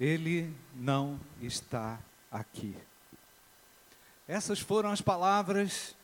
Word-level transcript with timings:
Ele 0.00 0.50
não 0.74 1.20
está 1.42 2.00
aqui. 2.32 2.74
Essas 4.26 4.58
foram 4.58 4.90
as 4.90 5.02
palavras 5.02 5.94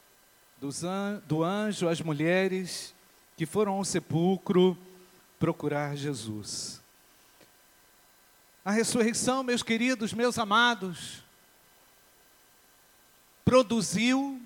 do 1.26 1.42
anjo 1.42 1.88
às 1.88 2.00
mulheres 2.00 2.94
que 3.36 3.46
foram 3.46 3.72
ao 3.72 3.84
sepulcro 3.84 4.76
procurar 5.38 5.96
Jesus. 5.96 6.82
A 8.64 8.70
ressurreição, 8.70 9.42
meus 9.42 9.62
queridos, 9.62 10.12
meus 10.12 10.38
amados, 10.38 11.22
produziu 13.44 14.42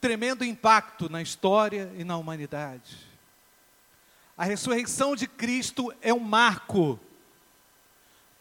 tremendo 0.00 0.44
impacto 0.44 1.08
na 1.10 1.20
história 1.20 1.92
e 1.96 2.04
na 2.04 2.16
humanidade. 2.16 2.96
A 4.36 4.44
ressurreição 4.44 5.16
de 5.16 5.26
Cristo 5.26 5.92
é 6.00 6.14
um 6.14 6.20
marco, 6.20 7.00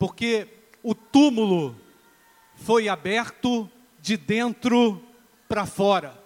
porque 0.04 0.50
o 0.84 0.94
túmulo 0.94 1.74
foi 2.55 2.90
aberto 2.90 3.72
de 4.02 4.18
dentro 4.18 5.02
para 5.48 5.66
fora. 5.66 6.22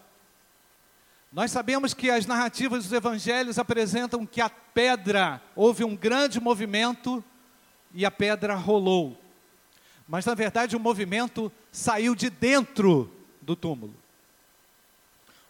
Nós 1.32 1.52
sabemos 1.52 1.94
que 1.94 2.10
as 2.10 2.26
narrativas 2.26 2.86
dos 2.86 2.92
evangelhos 2.92 3.60
apresentam 3.60 4.26
que 4.26 4.42
a 4.42 4.50
pedra, 4.50 5.40
houve 5.56 5.84
um 5.84 5.96
grande 5.96 6.40
movimento 6.40 7.24
e 7.94 8.04
a 8.04 8.10
pedra 8.10 8.56
rolou. 8.56 9.16
Mas 10.08 10.26
na 10.26 10.34
verdade 10.34 10.76
o 10.76 10.80
movimento 10.80 11.52
saiu 11.72 12.16
de 12.16 12.32
dentro 12.32 13.14
do 13.44 13.56
túmulo. 13.56 13.94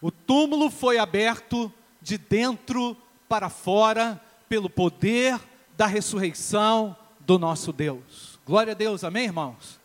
O 0.02 0.12
túmulo 0.12 0.70
foi 0.70 0.98
aberto 0.98 1.72
de 2.02 2.18
dentro 2.18 2.98
para 3.30 3.50
fora 3.50 4.22
pelo 4.50 4.70
poder 4.70 5.40
da 5.78 5.86
ressurreição 5.86 6.94
do 7.28 7.38
nosso 7.38 7.74
Deus. 7.74 8.40
Glória 8.46 8.72
a 8.72 8.74
Deus, 8.74 9.04
amém, 9.04 9.26
irmãos? 9.26 9.78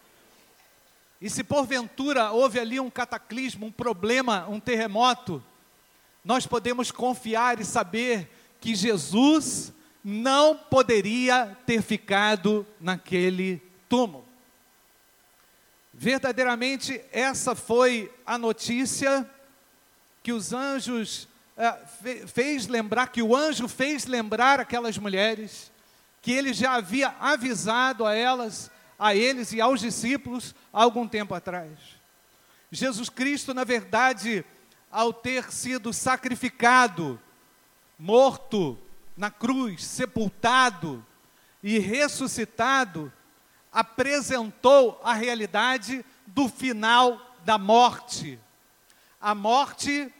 E 1.20 1.28
se 1.28 1.42
porventura 1.42 2.30
houve 2.30 2.60
ali 2.60 2.78
um 2.78 2.88
cataclismo, 2.88 3.66
um 3.66 3.72
problema, 3.72 4.46
um 4.48 4.60
terremoto, 4.60 5.42
nós 6.24 6.46
podemos 6.46 6.92
confiar 6.92 7.60
e 7.60 7.64
saber 7.64 8.30
que 8.60 8.76
Jesus 8.76 9.72
não 10.04 10.56
poderia 10.56 11.56
ter 11.66 11.82
ficado 11.82 12.64
naquele 12.80 13.60
túmulo. 13.88 14.24
Verdadeiramente, 15.92 17.00
essa 17.10 17.56
foi 17.56 18.08
a 18.24 18.38
notícia 18.38 19.28
que 20.22 20.32
os 20.32 20.52
anjos 20.52 21.28
uh, 21.56 22.28
fez 22.28 22.68
lembrar, 22.68 23.08
que 23.08 23.20
o 23.20 23.34
anjo 23.34 23.66
fez 23.66 24.06
lembrar 24.06 24.60
aquelas 24.60 24.96
mulheres, 24.96 25.71
que 26.22 26.30
ele 26.30 26.54
já 26.54 26.74
havia 26.74 27.14
avisado 27.20 28.06
a 28.06 28.14
elas, 28.14 28.70
a 28.96 29.14
eles 29.14 29.52
e 29.52 29.60
aos 29.60 29.80
discípulos 29.80 30.54
há 30.72 30.82
algum 30.82 31.06
tempo 31.06 31.34
atrás. 31.34 31.78
Jesus 32.70 33.10
Cristo, 33.10 33.52
na 33.52 33.64
verdade, 33.64 34.44
ao 34.90 35.12
ter 35.12 35.50
sido 35.52 35.92
sacrificado, 35.92 37.20
morto 37.98 38.78
na 39.16 39.30
cruz, 39.30 39.84
sepultado 39.84 41.04
e 41.62 41.78
ressuscitado, 41.78 43.12
apresentou 43.72 45.00
a 45.02 45.14
realidade 45.14 46.04
do 46.26 46.48
final 46.48 47.36
da 47.44 47.58
morte. 47.58 48.38
A 49.20 49.34
morte, 49.34 50.12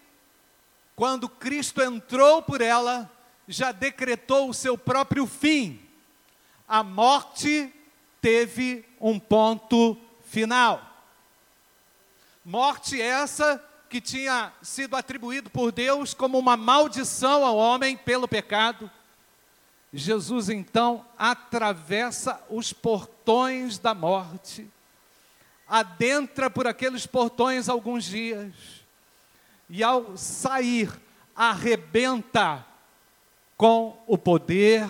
quando 0.97 1.29
Cristo 1.29 1.81
entrou 1.81 2.43
por 2.43 2.61
ela, 2.61 3.11
já 3.47 3.73
decretou 3.73 4.49
o 4.49 4.55
seu 4.55 4.77
próprio 4.77 5.27
fim. 5.27 5.82
A 6.73 6.83
morte 6.83 7.71
teve 8.23 8.83
um 8.99 9.19
ponto 9.19 9.95
final. 10.25 10.81
Morte 12.43 12.99
essa 12.99 13.63
que 13.91 14.01
tinha 14.01 14.51
sido 14.63 14.97
atribuído 14.97 15.51
por 15.51 15.71
Deus 15.71 16.15
como 16.15 16.39
uma 16.39 16.57
maldição 16.57 17.45
ao 17.45 17.59
homem 17.59 17.95
pelo 17.95 18.27
pecado 18.27 18.91
Jesus 19.93 20.49
então 20.49 21.05
atravessa 21.19 22.43
os 22.49 22.73
portões 22.73 23.79
da 23.79 23.95
morte, 23.95 24.67
adentra 25.69 26.49
por 26.49 26.67
aqueles 26.67 27.07
portões 27.07 27.69
alguns 27.69 28.05
dias, 28.05 28.55
e 29.69 29.83
ao 29.83 30.17
sair, 30.17 30.91
arrebenta 31.37 32.65
com 33.57 34.03
o 34.07 34.17
poder 34.17 34.89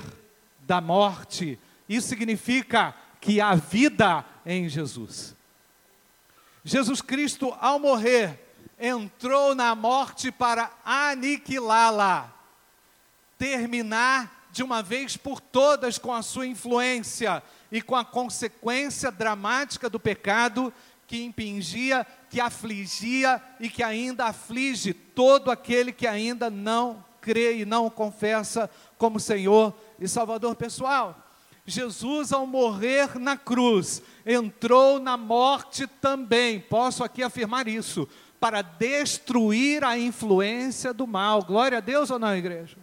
da 0.60 0.80
morte. 0.80 1.58
Isso 1.94 2.08
significa 2.08 2.94
que 3.20 3.38
há 3.38 3.54
vida 3.54 4.24
em 4.46 4.66
Jesus. 4.66 5.36
Jesus 6.64 7.02
Cristo, 7.02 7.54
ao 7.60 7.78
morrer, 7.78 8.40
entrou 8.80 9.54
na 9.54 9.74
morte 9.74 10.32
para 10.32 10.70
aniquilá-la, 10.82 12.32
terminar 13.36 14.48
de 14.50 14.62
uma 14.62 14.82
vez 14.82 15.18
por 15.18 15.38
todas 15.38 15.98
com 15.98 16.14
a 16.14 16.22
sua 16.22 16.46
influência 16.46 17.42
e 17.70 17.82
com 17.82 17.94
a 17.94 18.04
consequência 18.06 19.10
dramática 19.10 19.90
do 19.90 20.00
pecado 20.00 20.72
que 21.06 21.22
impingia, 21.22 22.06
que 22.30 22.40
afligia 22.40 23.42
e 23.60 23.68
que 23.68 23.82
ainda 23.82 24.24
aflige 24.24 24.94
todo 24.94 25.50
aquele 25.50 25.92
que 25.92 26.06
ainda 26.06 26.48
não 26.48 27.04
crê 27.20 27.58
e 27.58 27.64
não 27.66 27.90
confessa 27.90 28.70
como 28.96 29.20
Senhor 29.20 29.74
e 30.00 30.08
Salvador 30.08 30.56
pessoal. 30.56 31.21
Jesus, 31.64 32.32
ao 32.32 32.46
morrer 32.46 33.18
na 33.18 33.36
cruz, 33.36 34.02
entrou 34.26 34.98
na 34.98 35.16
morte 35.16 35.86
também, 35.86 36.58
posso 36.60 37.04
aqui 37.04 37.22
afirmar 37.22 37.68
isso, 37.68 38.08
para 38.40 38.62
destruir 38.62 39.84
a 39.84 39.96
influência 39.96 40.92
do 40.92 41.06
mal. 41.06 41.42
Glória 41.42 41.78
a 41.78 41.80
Deus 41.80 42.10
ou 42.10 42.18
não, 42.18 42.36
igreja? 42.36 42.76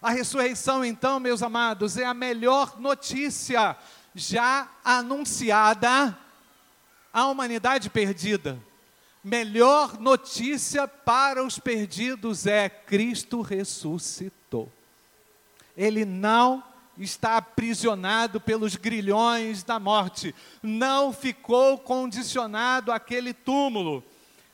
A 0.00 0.10
ressurreição, 0.10 0.84
então, 0.84 1.18
meus 1.18 1.42
amados, 1.42 1.96
é 1.96 2.04
a 2.04 2.14
melhor 2.14 2.78
notícia 2.78 3.76
já 4.14 4.68
anunciada 4.84 6.16
à 7.12 7.26
humanidade 7.26 7.90
perdida. 7.90 8.58
Melhor 9.22 9.98
notícia 10.00 10.86
para 10.86 11.44
os 11.44 11.58
perdidos 11.58 12.46
é 12.46 12.68
Cristo 12.68 13.40
ressuscitou. 13.40 14.70
Ele 15.76 16.04
não 16.04 16.62
está 17.04 17.36
aprisionado 17.36 18.40
pelos 18.40 18.76
grilhões 18.76 19.62
da 19.62 19.78
morte, 19.78 20.34
não 20.62 21.12
ficou 21.12 21.78
condicionado 21.78 22.92
àquele 22.92 23.32
túmulo. 23.32 24.04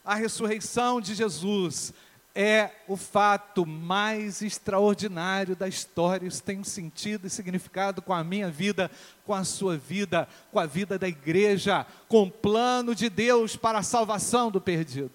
A 0.04 0.14
ressurreição 0.14 1.00
de 1.00 1.14
Jesus 1.14 1.92
é 2.34 2.70
o 2.86 2.96
fato 2.96 3.66
mais 3.66 4.42
extraordinário 4.42 5.56
da 5.56 5.66
história. 5.66 6.26
Isso 6.26 6.42
tem 6.42 6.62
sentido 6.62 7.26
e 7.26 7.30
significado 7.30 8.00
com 8.00 8.12
a 8.12 8.22
minha 8.22 8.48
vida, 8.48 8.90
com 9.24 9.34
a 9.34 9.42
sua 9.42 9.76
vida, 9.76 10.28
com 10.52 10.60
a 10.60 10.66
vida 10.66 10.98
da 10.98 11.08
igreja, 11.08 11.84
com 12.06 12.22
o 12.22 12.30
plano 12.30 12.94
de 12.94 13.10
Deus 13.10 13.56
para 13.56 13.80
a 13.80 13.82
salvação 13.82 14.50
do 14.50 14.60
perdido. 14.60 15.10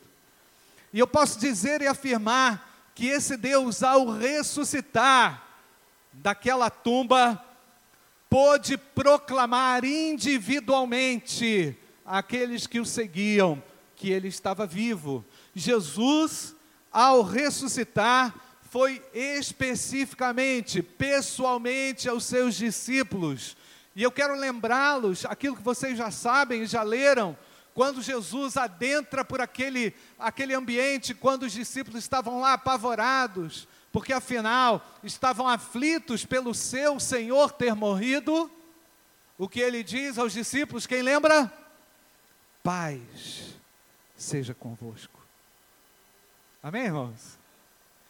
E 0.91 0.99
eu 0.99 1.07
posso 1.07 1.39
dizer 1.39 1.81
e 1.81 1.87
afirmar 1.87 2.91
que 2.93 3.07
esse 3.07 3.37
Deus, 3.37 3.81
ao 3.81 4.09
ressuscitar 4.09 5.42
daquela 6.13 6.69
tumba, 6.69 7.43
pôde 8.29 8.77
proclamar 8.77 9.83
individualmente 9.83 11.77
àqueles 12.05 12.67
que 12.67 12.79
o 12.79 12.85
seguiam 12.85 13.61
que 13.95 14.09
ele 14.09 14.27
estava 14.27 14.65
vivo. 14.65 15.25
Jesus 15.55 16.55
ao 16.93 17.23
ressuscitar, 17.23 18.35
foi 18.69 19.03
especificamente, 19.13 20.83
pessoalmente 20.83 22.07
aos 22.07 22.23
seus 22.25 22.55
discípulos. 22.55 23.57
E 23.95 24.03
eu 24.03 24.11
quero 24.11 24.35
lembrá-los, 24.35 25.25
aquilo 25.25 25.55
que 25.55 25.63
vocês 25.63 25.97
já 25.97 26.11
sabem 26.11 26.65
já 26.65 26.83
leram, 26.83 27.37
quando 27.73 28.01
Jesus 28.01 28.55
adentra 28.55 29.25
por 29.25 29.41
aquele, 29.41 29.93
aquele 30.19 30.53
ambiente, 30.53 31.15
quando 31.15 31.43
os 31.43 31.51
discípulos 31.51 32.03
estavam 32.03 32.39
lá 32.39 32.53
apavorados, 32.53 33.67
porque 33.93 34.11
afinal 34.11 34.83
estavam 35.03 35.47
aflitos 35.47 36.25
pelo 36.25 36.55
seu 36.55 36.99
Senhor 36.99 37.51
ter 37.51 37.75
morrido, 37.75 38.51
o 39.37 39.47
que 39.47 39.59
ele 39.59 39.83
diz 39.83 40.17
aos 40.17 40.33
discípulos, 40.33 40.87
quem 40.87 41.03
lembra? 41.03 41.53
Paz 42.63 43.53
seja 44.17 44.51
convosco. 44.55 45.21
Amém, 46.61 46.85
irmãos? 46.85 47.37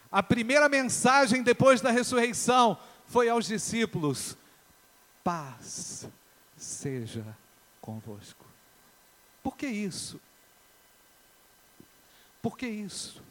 A 0.09 0.23
primeira 0.23 0.69
mensagem 0.69 1.43
depois 1.43 1.81
da 1.81 1.91
ressurreição 1.91 2.79
foi 3.05 3.27
aos 3.27 3.45
discípulos: 3.45 4.37
paz 5.21 6.07
seja 6.55 7.25
convosco. 7.81 8.45
Por 9.41 9.57
que 9.57 9.67
isso? 9.67 10.17
Por 12.41 12.57
que 12.57 12.67
isso? 12.67 13.21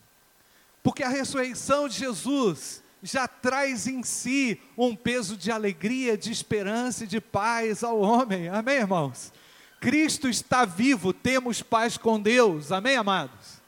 Porque 0.82 1.02
a 1.02 1.08
ressurreição 1.08 1.88
de 1.88 1.96
Jesus 1.98 2.82
já 3.02 3.26
traz 3.26 3.86
em 3.86 4.02
si 4.02 4.60
um 4.76 4.94
peso 4.94 5.36
de 5.36 5.50
alegria, 5.50 6.16
de 6.16 6.30
esperança 6.30 7.04
e 7.04 7.06
de 7.06 7.20
paz 7.20 7.82
ao 7.82 8.00
homem. 8.00 8.48
Amém, 8.48 8.76
irmãos? 8.76 9.32
Cristo 9.80 10.28
está 10.28 10.64
vivo, 10.64 11.12
temos 11.12 11.62
paz 11.62 11.96
com 11.96 12.20
Deus. 12.20 12.70
Amém, 12.70 12.96
amados? 12.96 13.60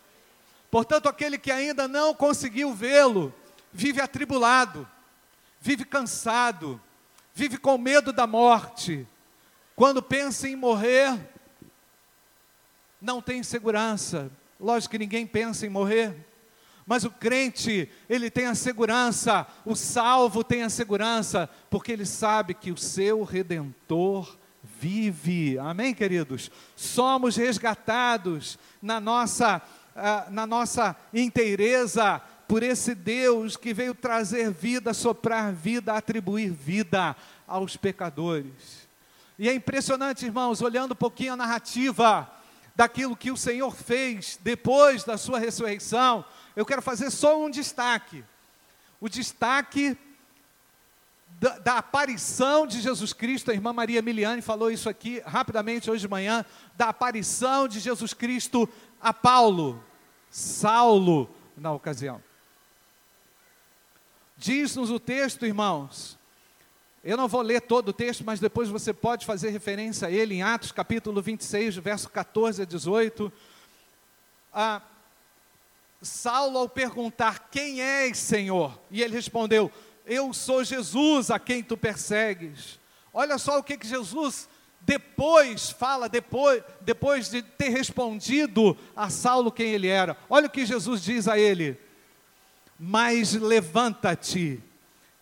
Portanto, 0.71 1.09
aquele 1.09 1.39
que 1.39 1.51
ainda 1.51 1.89
não 1.89 2.15
conseguiu 2.15 2.73
vê-lo, 2.73 3.35
vive 3.73 4.01
atribulado, 4.01 4.89
vive 5.61 5.85
cansado, 5.85 6.81
vive 7.35 7.59
com 7.59 7.77
medo 7.77 8.13
da 8.13 8.27
morte. 8.27 9.07
Quando 9.75 10.03
pensa 10.03 10.49
em 10.49 10.55
morrer, 10.55 11.19
não 13.01 13.21
tem 13.21 13.43
segurança. 13.43 14.31
Lógico 14.59 14.93
que 14.93 14.99
ninguém 14.99 15.27
pensa 15.27 15.67
em 15.67 15.69
morrer, 15.69 16.15
mas 16.87 17.05
o 17.05 17.11
crente, 17.11 17.89
ele 18.09 18.31
tem 18.31 18.47
a 18.47 18.55
segurança, 18.55 19.47
o 19.65 19.75
salvo 19.75 20.45
tem 20.45 20.63
a 20.63 20.71
segurança, 20.71 21.49
porque 21.71 21.93
ele 21.93 22.05
sabe 22.05 22.53
que 22.53 22.71
o 22.71 22.77
seu 22.77 23.23
redentor 23.23 24.37
vive. 24.63 25.59
Amém, 25.59 25.95
queridos? 25.95 26.51
Somos 26.77 27.37
resgatados 27.37 28.59
na 28.83 29.01
nossa, 29.01 29.63
uh, 29.97 30.31
na 30.31 30.47
nossa 30.47 30.95
inteireza 31.13 32.21
por 32.47 32.63
esse 32.63 32.95
Deus 32.95 33.57
que 33.57 33.73
veio 33.73 33.95
trazer 33.95 34.51
vida, 34.51 34.93
soprar 34.93 35.53
vida, 35.53 35.95
atribuir 35.95 36.51
vida 36.51 37.17
aos 37.47 37.77
pecadores. 37.77 38.87
E 39.39 39.49
é 39.49 39.55
impressionante, 39.55 40.27
irmãos, 40.27 40.61
olhando 40.61 40.93
um 40.93 40.97
pouquinho 40.97 41.33
a 41.33 41.37
narrativa 41.37 42.31
daquilo 42.77 43.17
que 43.17 43.31
o 43.31 43.37
Senhor 43.37 43.75
fez 43.75 44.39
depois 44.43 45.05
da 45.05 45.17
sua 45.17 45.39
ressurreição, 45.39 46.25
eu 46.57 46.65
quero 46.65 46.83
fazer 46.83 47.11
só 47.11 47.41
um 47.43 47.51
destaque. 47.51 48.25
O 49.01 49.09
destaque 49.09 49.97
da, 51.41 51.59
da, 51.59 51.79
aparição 51.79 52.67
de 52.67 52.81
Jesus 52.81 53.13
Cristo, 53.13 53.51
a 53.51 53.55
irmã 53.55 53.73
Maria 53.73 54.01
Miliane 54.01 54.41
falou 54.41 54.71
isso 54.71 54.89
aqui 54.89 55.21
rapidamente 55.27 55.91
hoje 55.91 56.03
de 56.03 56.09
manhã, 56.09 56.45
da 56.77 56.89
aparição 56.89 57.67
de 57.67 57.81
Jesus 57.81 58.15
Cristo 58.15 58.69
a 59.01 59.13
Paulo, 59.13 59.83
Saulo, 60.31 61.29
na 61.57 61.73
ocasião. 61.73 62.23
Diz-nos 64.37 64.91
o 64.91 64.99
texto, 64.99 65.45
irmãos, 65.45 66.19
eu 67.03 67.17
não 67.17 67.29
vou 67.29 67.43
ler 67.43 67.61
todo 67.61 67.89
o 67.89 67.93
texto, 67.93 68.25
mas 68.25 68.41
depois 68.41 68.69
você 68.69 68.93
pode 68.93 69.27
fazer 69.27 69.51
referência 69.51 70.09
a 70.09 70.11
ele 70.11 70.35
em 70.35 70.43
Atos 70.43 70.73
capítulo 70.73 71.21
26, 71.21 71.77
verso 71.77 72.09
14 72.09 72.63
a 72.63 72.65
18. 72.65 73.33
Ah, 74.53 74.81
Saulo, 76.05 76.59
ao 76.59 76.69
perguntar: 76.69 77.49
Quem 77.51 77.81
és, 77.81 78.19
Senhor? 78.19 78.79
E 78.91 79.03
ele 79.03 79.15
respondeu: 79.15 79.71
Eu 80.07 80.33
sou 80.33 80.63
Jesus 80.63 81.31
a 81.31 81.39
quem 81.39 81.63
tu 81.63 81.77
persegues. 81.77 82.79
Olha 83.13 83.39
só 83.39 83.59
o 83.59 83.63
que, 83.63 83.77
que 83.77 83.87
Jesus 83.87 84.49
depois 84.81 85.71
fala, 85.71 86.09
depois, 86.09 86.63
depois 86.81 87.31
de 87.31 87.43
ter 87.43 87.71
respondido 87.71 88.77
a 88.95 89.09
Saulo 89.09 89.51
quem 89.51 89.71
ele 89.71 89.87
era. 89.89 90.17
Olha 90.29 90.47
o 90.47 90.51
que 90.51 90.67
Jesus 90.67 91.03
diz 91.03 91.27
a 91.27 91.39
ele: 91.39 91.79
Mas 92.79 93.33
levanta-te 93.33 94.61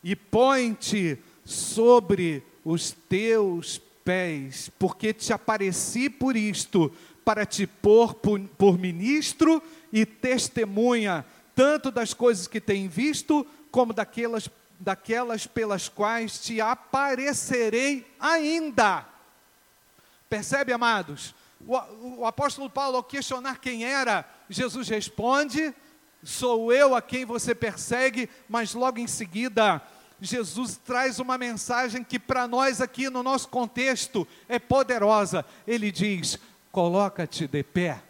e 0.02 0.16
põe-te 0.16 1.18
sobre 1.44 2.44
os 2.64 2.90
teus 2.90 3.80
pés, 4.04 4.70
porque 4.78 5.12
te 5.12 5.32
apareci 5.32 6.10
por 6.10 6.36
isto, 6.36 6.92
para 7.24 7.46
te 7.46 7.66
pôr 7.66 8.14
por, 8.14 8.40
por 8.58 8.78
ministro 8.78 9.62
e 9.92 10.06
testemunha 10.06 11.24
tanto 11.54 11.90
das 11.90 12.14
coisas 12.14 12.46
que 12.46 12.60
tem 12.60 12.88
visto, 12.88 13.46
como 13.70 13.92
daquelas, 13.92 14.48
daquelas 14.80 15.46
pelas 15.46 15.88
quais 15.88 16.38
te 16.40 16.60
aparecerei 16.60 18.06
ainda. 18.18 19.06
Percebe, 20.28 20.72
amados? 20.72 21.34
O, 21.66 22.20
o 22.20 22.26
apóstolo 22.26 22.70
Paulo, 22.70 22.96
ao 22.96 23.04
questionar 23.04 23.58
quem 23.58 23.84
era, 23.84 24.28
Jesus 24.48 24.88
responde: 24.88 25.74
Sou 26.22 26.72
eu 26.72 26.94
a 26.94 27.02
quem 27.02 27.24
você 27.24 27.54
persegue, 27.54 28.28
mas 28.48 28.74
logo 28.74 28.98
em 28.98 29.06
seguida, 29.06 29.82
Jesus 30.20 30.80
traz 30.84 31.18
uma 31.18 31.36
mensagem 31.36 32.02
que 32.02 32.18
para 32.18 32.48
nós 32.48 32.80
aqui 32.80 33.10
no 33.10 33.22
nosso 33.22 33.48
contexto 33.48 34.26
é 34.48 34.58
poderosa. 34.58 35.44
Ele 35.66 35.92
diz: 35.92 36.38
Coloca-te 36.70 37.46
de 37.46 37.62
pé 37.62 38.02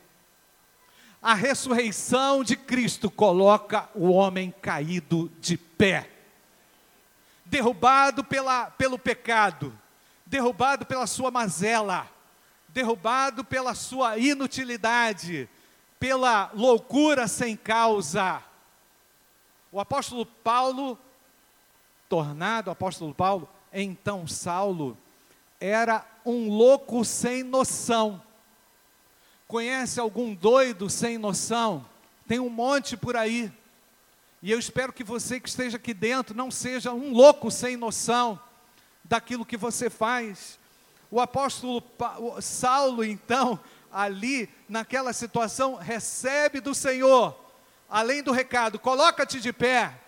a 1.23 1.35
ressurreição 1.35 2.43
de 2.43 2.57
Cristo 2.57 3.09
coloca 3.09 3.89
o 3.95 4.11
homem 4.11 4.53
caído 4.61 5.31
de 5.41 5.57
pé, 5.57 6.11
derrubado 7.45 8.25
pela, 8.25 8.73
pelo 8.73 8.99
pecado, 8.99 9.73
derrubado 10.27 10.85
pela 10.85 11.07
sua 11.07 11.31
mazela, 11.31 12.11
derrubado 12.69 13.45
pela 13.45 13.73
sua 13.73 14.19
inutilidade, 14.19 15.49
pela 16.01 16.51
loucura 16.55 17.29
sem 17.29 17.57
causa. 17.57 18.43
O 19.71 19.79
apóstolo 19.79 20.27
Paulo, 20.27 20.99
tornado 22.09 22.69
apóstolo 22.69 23.15
Paulo, 23.15 23.49
então 23.73 24.27
Saulo, 24.27 24.99
era 25.61 26.05
um 26.27 26.49
louco 26.49 27.05
sem 27.05 27.45
noção 27.45 28.21
Conhece 29.53 30.01
algum 30.01 30.35
doido 30.35 30.89
sem 30.89 31.19
noção? 31.19 31.85
Tem 32.27 32.41
um 32.41 32.49
monte 32.49 32.97
por 32.97 33.19
aí. 33.19 33.53
E 34.43 34.51
eu 34.51 34.59
espero 34.59 34.95
que 34.95 35.05
você 35.05 35.39
que 35.39 35.47
esteja 35.47 35.77
aqui 35.77 35.93
dentro 35.93 36.35
não 36.35 36.51
seja 36.51 36.91
um 36.91 37.13
louco 37.13 37.51
sem 37.51 37.77
noção 37.77 38.41
daquilo 39.05 39.45
que 39.45 39.59
você 39.59 39.91
faz. 39.91 40.59
O 41.11 41.21
apóstolo 41.21 41.85
Saulo, 42.41 43.05
então, 43.05 43.61
ali 43.93 44.49
naquela 44.67 45.13
situação, 45.13 45.75
recebe 45.75 46.59
do 46.59 46.75
Senhor, 46.75 47.39
além 47.91 48.23
do 48.23 48.33
recado, 48.33 48.79
coloca-te 48.79 49.39
de 49.39 49.53
pé, 49.53 50.01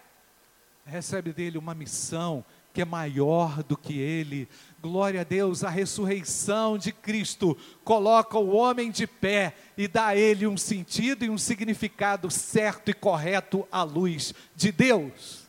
recebe 0.86 1.34
dele 1.34 1.58
uma 1.58 1.74
missão 1.74 2.42
que 2.72 2.80
é 2.80 2.84
maior 2.86 3.62
do 3.62 3.76
que 3.76 3.98
ele. 3.98 4.48
Glória 4.84 5.22
a 5.22 5.24
Deus, 5.24 5.64
a 5.64 5.70
ressurreição 5.70 6.76
de 6.76 6.92
Cristo 6.92 7.56
coloca 7.82 8.36
o 8.36 8.54
homem 8.54 8.90
de 8.90 9.06
pé 9.06 9.54
e 9.78 9.88
dá 9.88 10.08
a 10.08 10.14
ele 10.14 10.46
um 10.46 10.58
sentido 10.58 11.24
e 11.24 11.30
um 11.30 11.38
significado 11.38 12.30
certo 12.30 12.90
e 12.90 12.92
correto 12.92 13.66
à 13.72 13.82
luz 13.82 14.34
de 14.54 14.70
Deus. 14.70 15.48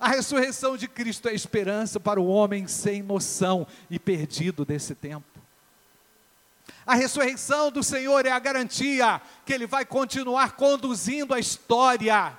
A 0.00 0.08
ressurreição 0.08 0.76
de 0.76 0.88
Cristo 0.88 1.28
é 1.28 1.32
esperança 1.32 2.00
para 2.00 2.20
o 2.20 2.26
homem 2.26 2.66
sem 2.66 3.04
noção 3.04 3.68
e 3.88 4.00
perdido 4.00 4.64
desse 4.64 4.96
tempo. 4.96 5.38
A 6.84 6.96
ressurreição 6.96 7.70
do 7.70 7.84
Senhor 7.84 8.26
é 8.26 8.32
a 8.32 8.38
garantia 8.40 9.22
que 9.46 9.52
Ele 9.52 9.68
vai 9.68 9.84
continuar 9.84 10.56
conduzindo 10.56 11.32
a 11.34 11.38
história 11.38 12.36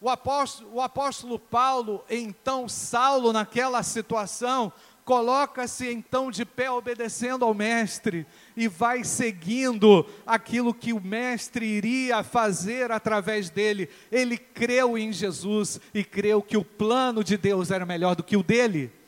o 0.00 0.08
apóstolo, 0.08 0.70
o 0.74 0.80
apóstolo 0.80 1.38
Paulo, 1.38 2.02
então 2.08 2.68
Saulo, 2.68 3.32
naquela 3.32 3.82
situação, 3.82 4.72
coloca-se 5.04 5.90
então 5.90 6.30
de 6.30 6.44
pé 6.44 6.70
obedecendo 6.70 7.44
ao 7.44 7.52
Mestre 7.52 8.26
e 8.56 8.66
vai 8.66 9.04
seguindo 9.04 10.06
aquilo 10.24 10.72
que 10.72 10.92
o 10.92 11.00
Mestre 11.00 11.66
iria 11.66 12.22
fazer 12.22 12.90
através 12.90 13.50
dele. 13.50 13.90
Ele 14.10 14.38
creu 14.38 14.96
em 14.96 15.12
Jesus 15.12 15.80
e 15.92 16.02
creu 16.04 16.40
que 16.40 16.56
o 16.56 16.64
plano 16.64 17.22
de 17.22 17.36
Deus 17.36 17.70
era 17.70 17.84
melhor 17.84 18.14
do 18.14 18.22
que 18.22 18.36
o 18.36 18.42
dele. 18.42 18.99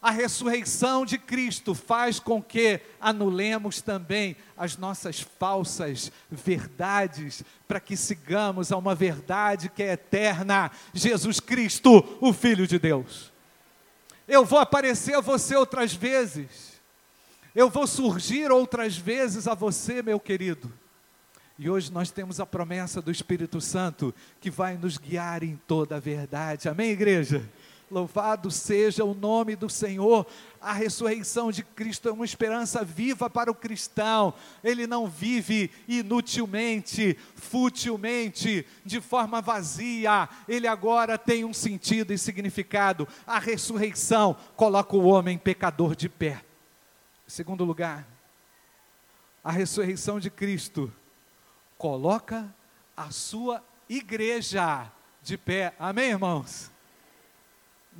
A 0.00 0.10
ressurreição 0.12 1.04
de 1.04 1.18
Cristo 1.18 1.74
faz 1.74 2.20
com 2.20 2.40
que 2.40 2.80
anulemos 3.00 3.82
também 3.82 4.36
as 4.56 4.76
nossas 4.76 5.20
falsas 5.20 6.12
verdades, 6.30 7.42
para 7.66 7.80
que 7.80 7.96
sigamos 7.96 8.70
a 8.70 8.76
uma 8.76 8.94
verdade 8.94 9.68
que 9.68 9.82
é 9.82 9.92
eterna: 9.92 10.70
Jesus 10.94 11.40
Cristo, 11.40 12.04
o 12.20 12.32
Filho 12.32 12.66
de 12.66 12.78
Deus. 12.78 13.32
Eu 14.26 14.44
vou 14.44 14.60
aparecer 14.60 15.14
a 15.16 15.20
você 15.20 15.56
outras 15.56 15.92
vezes, 15.92 16.80
eu 17.52 17.68
vou 17.68 17.86
surgir 17.86 18.52
outras 18.52 18.96
vezes 18.96 19.48
a 19.48 19.54
você, 19.54 20.00
meu 20.00 20.20
querido. 20.20 20.72
E 21.58 21.68
hoje 21.68 21.90
nós 21.90 22.12
temos 22.12 22.38
a 22.38 22.46
promessa 22.46 23.02
do 23.02 23.10
Espírito 23.10 23.60
Santo 23.60 24.14
que 24.40 24.48
vai 24.48 24.76
nos 24.76 24.96
guiar 24.96 25.42
em 25.42 25.56
toda 25.66 25.96
a 25.96 26.00
verdade. 26.00 26.68
Amém, 26.68 26.90
igreja? 26.90 27.50
Louvado 27.90 28.50
seja 28.50 29.04
o 29.04 29.14
nome 29.14 29.56
do 29.56 29.70
Senhor. 29.70 30.26
A 30.60 30.72
ressurreição 30.72 31.50
de 31.50 31.62
Cristo 31.62 32.08
é 32.08 32.12
uma 32.12 32.24
esperança 32.24 32.84
viva 32.84 33.30
para 33.30 33.50
o 33.50 33.54
cristão. 33.54 34.34
Ele 34.62 34.86
não 34.86 35.06
vive 35.06 35.70
inutilmente, 35.88 37.16
futilmente, 37.34 38.66
de 38.84 39.00
forma 39.00 39.40
vazia. 39.40 40.28
Ele 40.46 40.66
agora 40.66 41.16
tem 41.16 41.44
um 41.44 41.54
sentido 41.54 42.12
e 42.12 42.18
significado. 42.18 43.08
A 43.26 43.38
ressurreição 43.38 44.36
coloca 44.54 44.96
o 44.96 45.06
homem 45.06 45.38
pecador 45.38 45.96
de 45.96 46.08
pé. 46.08 46.42
Segundo 47.26 47.64
lugar, 47.64 48.06
a 49.42 49.50
ressurreição 49.50 50.20
de 50.20 50.28
Cristo 50.28 50.92
coloca 51.78 52.54
a 52.96 53.10
sua 53.10 53.62
igreja 53.88 54.90
de 55.22 55.38
pé. 55.38 55.74
Amém, 55.78 56.10
irmãos? 56.10 56.70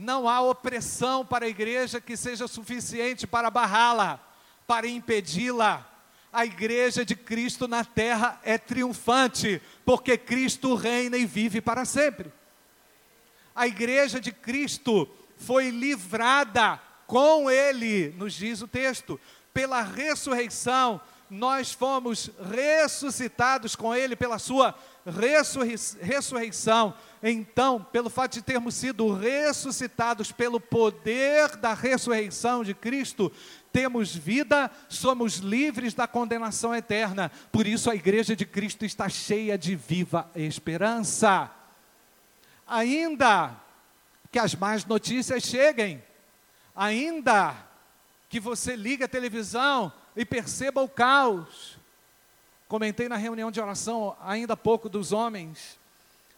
Não 0.00 0.28
há 0.28 0.40
opressão 0.40 1.26
para 1.26 1.44
a 1.44 1.48
igreja 1.48 2.00
que 2.00 2.16
seja 2.16 2.46
suficiente 2.46 3.26
para 3.26 3.50
barrá-la, 3.50 4.20
para 4.64 4.86
impedi-la. 4.86 5.84
A 6.32 6.46
igreja 6.46 7.04
de 7.04 7.16
Cristo 7.16 7.66
na 7.66 7.84
terra 7.84 8.40
é 8.44 8.56
triunfante, 8.56 9.60
porque 9.84 10.16
Cristo 10.16 10.76
reina 10.76 11.16
e 11.16 11.26
vive 11.26 11.60
para 11.60 11.84
sempre. 11.84 12.32
A 13.52 13.66
igreja 13.66 14.20
de 14.20 14.30
Cristo 14.30 15.08
foi 15.36 15.70
livrada 15.70 16.80
com 17.04 17.50
Ele, 17.50 18.14
nos 18.16 18.34
diz 18.34 18.62
o 18.62 18.68
texto, 18.68 19.18
pela 19.52 19.82
ressurreição, 19.82 21.00
nós 21.28 21.72
fomos 21.72 22.30
ressuscitados 22.54 23.74
com 23.74 23.92
Ele 23.92 24.14
pela 24.14 24.38
Sua 24.38 24.78
ressurreição. 26.00 26.94
Então, 27.22 27.82
pelo 27.82 28.08
fato 28.08 28.34
de 28.34 28.42
termos 28.42 28.74
sido 28.74 29.12
ressuscitados 29.12 30.30
pelo 30.30 30.60
poder 30.60 31.56
da 31.56 31.74
ressurreição 31.74 32.62
de 32.62 32.74
Cristo, 32.74 33.32
temos 33.72 34.14
vida, 34.14 34.70
somos 34.88 35.36
livres 35.36 35.94
da 35.94 36.06
condenação 36.06 36.74
eterna. 36.74 37.30
Por 37.50 37.66
isso 37.66 37.90
a 37.90 37.94
igreja 37.94 38.34
de 38.36 38.46
Cristo 38.46 38.84
está 38.84 39.08
cheia 39.08 39.56
de 39.58 39.74
viva 39.74 40.30
esperança. 40.34 41.50
Ainda 42.66 43.56
que 44.30 44.38
as 44.38 44.54
más 44.54 44.84
notícias 44.84 45.42
cheguem, 45.42 46.02
ainda 46.74 47.56
que 48.28 48.38
você 48.38 48.76
ligue 48.76 49.04
a 49.04 49.08
televisão 49.08 49.92
e 50.14 50.24
perceba 50.24 50.82
o 50.82 50.88
caos. 50.88 51.77
Comentei 52.68 53.08
na 53.08 53.16
reunião 53.16 53.50
de 53.50 53.58
oração 53.58 54.14
ainda 54.20 54.52
há 54.52 54.56
pouco 54.56 54.90
dos 54.90 55.10
homens, 55.10 55.78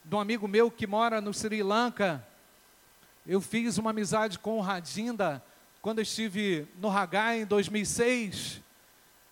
de 0.04 0.14
um 0.14 0.20
amigo 0.20 0.46
meu 0.46 0.70
que 0.70 0.86
mora 0.86 1.20
no 1.20 1.34
Sri 1.34 1.60
Lanka. 1.60 2.24
Eu 3.26 3.40
fiz 3.40 3.78
uma 3.78 3.90
amizade 3.90 4.38
com 4.38 4.56
o 4.56 4.60
Radinda 4.60 5.42
quando 5.82 6.00
estive 6.00 6.68
no 6.78 6.88
Hagai 6.88 7.40
em 7.40 7.46
2006. 7.46 8.60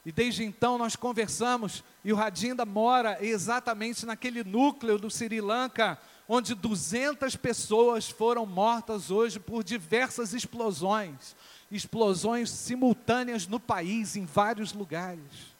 E 0.04 0.10
desde 0.10 0.42
então 0.42 0.76
nós 0.76 0.96
conversamos, 0.96 1.84
e 2.04 2.12
o 2.12 2.16
Radinda 2.16 2.64
mora 2.64 3.24
exatamente 3.24 4.04
naquele 4.04 4.42
núcleo 4.42 4.98
do 4.98 5.08
Sri 5.08 5.40
Lanka, 5.40 5.96
onde 6.28 6.52
200 6.52 7.36
pessoas 7.36 8.10
foram 8.10 8.44
mortas 8.44 9.08
hoje 9.10 9.38
por 9.38 9.62
diversas 9.62 10.34
explosões 10.34 11.36
explosões 11.70 12.50
simultâneas 12.50 13.46
no 13.46 13.60
país, 13.60 14.16
em 14.16 14.24
vários 14.24 14.72
lugares. 14.72 15.57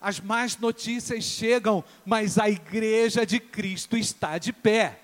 As 0.00 0.20
más 0.20 0.58
notícias 0.58 1.24
chegam, 1.24 1.84
mas 2.04 2.38
a 2.38 2.48
igreja 2.48 3.24
de 3.24 3.40
Cristo 3.40 3.96
está 3.96 4.38
de 4.38 4.52
pé. 4.52 5.00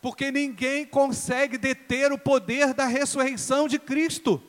Porque 0.00 0.30
ninguém 0.30 0.86
consegue 0.86 1.58
deter 1.58 2.12
o 2.12 2.18
poder 2.18 2.72
da 2.72 2.86
ressurreição 2.86 3.68
de 3.68 3.78
Cristo. 3.78 4.42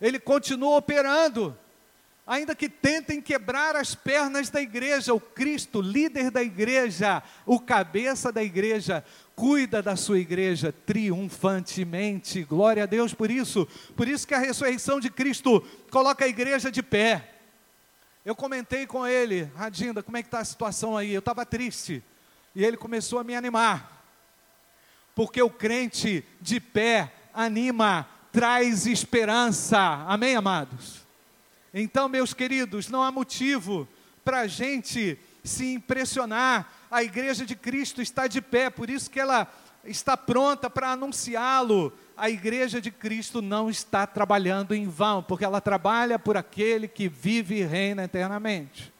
Ele 0.00 0.18
continua 0.18 0.76
operando 0.76 1.56
ainda 2.28 2.54
que 2.54 2.68
tentem 2.68 3.22
quebrar 3.22 3.74
as 3.74 3.94
pernas 3.94 4.50
da 4.50 4.60
igreja, 4.60 5.14
o 5.14 5.18
Cristo, 5.18 5.80
líder 5.80 6.30
da 6.30 6.42
igreja, 6.42 7.22
o 7.46 7.58
cabeça 7.58 8.30
da 8.30 8.44
igreja, 8.44 9.02
cuida 9.34 9.80
da 9.80 9.96
sua 9.96 10.18
igreja 10.18 10.70
triunfantemente. 10.84 12.44
Glória 12.44 12.82
a 12.82 12.86
Deus 12.86 13.14
por 13.14 13.30
isso. 13.30 13.66
Por 13.96 14.06
isso 14.06 14.28
que 14.28 14.34
a 14.34 14.38
ressurreição 14.38 15.00
de 15.00 15.08
Cristo 15.08 15.66
coloca 15.90 16.26
a 16.26 16.28
igreja 16.28 16.70
de 16.70 16.82
pé. 16.82 17.36
Eu 18.24 18.34
comentei 18.34 18.86
com 18.86 19.06
ele, 19.06 19.50
Radinda, 19.56 20.02
como 20.02 20.16
é 20.16 20.22
que 20.22 20.28
está 20.28 20.40
a 20.40 20.44
situação 20.44 20.96
aí? 20.96 21.12
Eu 21.12 21.20
estava 21.20 21.46
triste. 21.46 22.02
E 22.54 22.64
ele 22.64 22.76
começou 22.76 23.18
a 23.18 23.24
me 23.24 23.34
animar. 23.34 24.04
Porque 25.14 25.40
o 25.40 25.50
crente 25.50 26.24
de 26.40 26.60
pé 26.60 27.12
anima, 27.32 28.08
traz 28.32 28.86
esperança. 28.86 29.78
Amém, 30.06 30.36
amados? 30.36 31.06
Então, 31.72 32.08
meus 32.08 32.34
queridos, 32.34 32.88
não 32.88 33.02
há 33.02 33.12
motivo 33.12 33.88
para 34.24 34.40
a 34.40 34.46
gente 34.46 35.18
se 35.44 35.72
impressionar. 35.72 36.72
A 36.90 37.02
igreja 37.02 37.46
de 37.46 37.54
Cristo 37.54 38.02
está 38.02 38.26
de 38.26 38.40
pé, 38.40 38.70
por 38.70 38.90
isso 38.90 39.10
que 39.10 39.20
ela 39.20 39.46
está 39.84 40.16
pronta 40.16 40.68
para 40.68 40.92
anunciá-lo. 40.92 41.92
A 42.20 42.28
igreja 42.28 42.80
de 42.80 42.90
Cristo 42.90 43.40
não 43.40 43.70
está 43.70 44.04
trabalhando 44.04 44.74
em 44.74 44.88
vão, 44.88 45.22
porque 45.22 45.44
ela 45.44 45.60
trabalha 45.60 46.18
por 46.18 46.36
aquele 46.36 46.88
que 46.88 47.08
vive 47.08 47.60
e 47.60 47.62
reina 47.62 48.02
eternamente. 48.02 48.92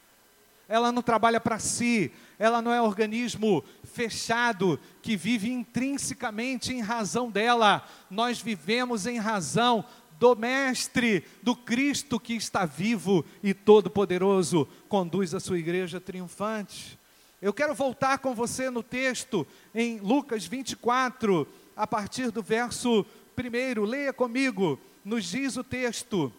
Ela 0.69 0.89
não 0.89 1.01
trabalha 1.01 1.39
para 1.41 1.59
si, 1.59 2.13
ela 2.37 2.61
não 2.61 2.71
é 2.71 2.81
organismo 2.81 3.61
fechado 3.83 4.79
que 5.01 5.17
vive 5.17 5.51
intrinsecamente 5.51 6.71
em 6.71 6.79
razão 6.79 7.29
dela. 7.29 7.85
Nós 8.09 8.41
vivemos 8.41 9.05
em 9.05 9.19
razão 9.19 9.83
do 10.17 10.33
Mestre, 10.33 11.25
do 11.43 11.57
Cristo 11.57 12.21
que 12.21 12.35
está 12.35 12.65
vivo 12.65 13.25
e 13.43 13.53
todo-poderoso, 13.53 14.65
conduz 14.87 15.33
a 15.33 15.41
sua 15.41 15.59
igreja 15.59 15.99
triunfante. 15.99 16.97
Eu 17.41 17.53
quero 17.53 17.73
voltar 17.75 18.19
com 18.19 18.33
você 18.33 18.69
no 18.69 18.83
texto 18.83 19.45
em 19.75 19.99
Lucas 19.99 20.45
24, 20.45 21.47
a 21.79 21.87
partir 21.87 22.29
do 22.29 22.43
verso 22.43 23.05
1. 23.37 23.85
Leia 23.85 24.11
comigo, 24.11 24.77
nos 25.03 25.23
diz 25.23 25.55
o 25.55 25.63
texto. 25.63 26.29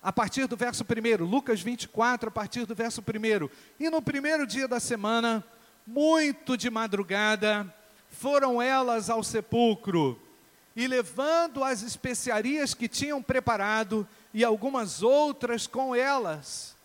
A 0.00 0.12
partir 0.12 0.46
do 0.46 0.56
verso 0.56 0.84
1, 0.84 1.24
Lucas 1.24 1.60
24, 1.60 2.28
a 2.28 2.30
partir 2.30 2.64
do 2.66 2.72
verso 2.72 3.00
1. 3.00 3.50
E 3.80 3.90
no 3.90 4.00
primeiro 4.00 4.46
dia 4.46 4.68
da 4.68 4.78
semana, 4.78 5.44
muito 5.84 6.56
de 6.56 6.70
madrugada, 6.70 7.66
foram 8.08 8.62
elas 8.62 9.10
ao 9.10 9.24
sepulcro 9.24 10.16
e 10.76 10.86
levando 10.86 11.64
as 11.64 11.82
especiarias 11.82 12.74
que 12.74 12.86
tinham 12.86 13.20
preparado 13.20 14.06
e 14.32 14.44
algumas 14.44 15.02
outras 15.02 15.66
com 15.66 15.96
elas, 15.96 16.76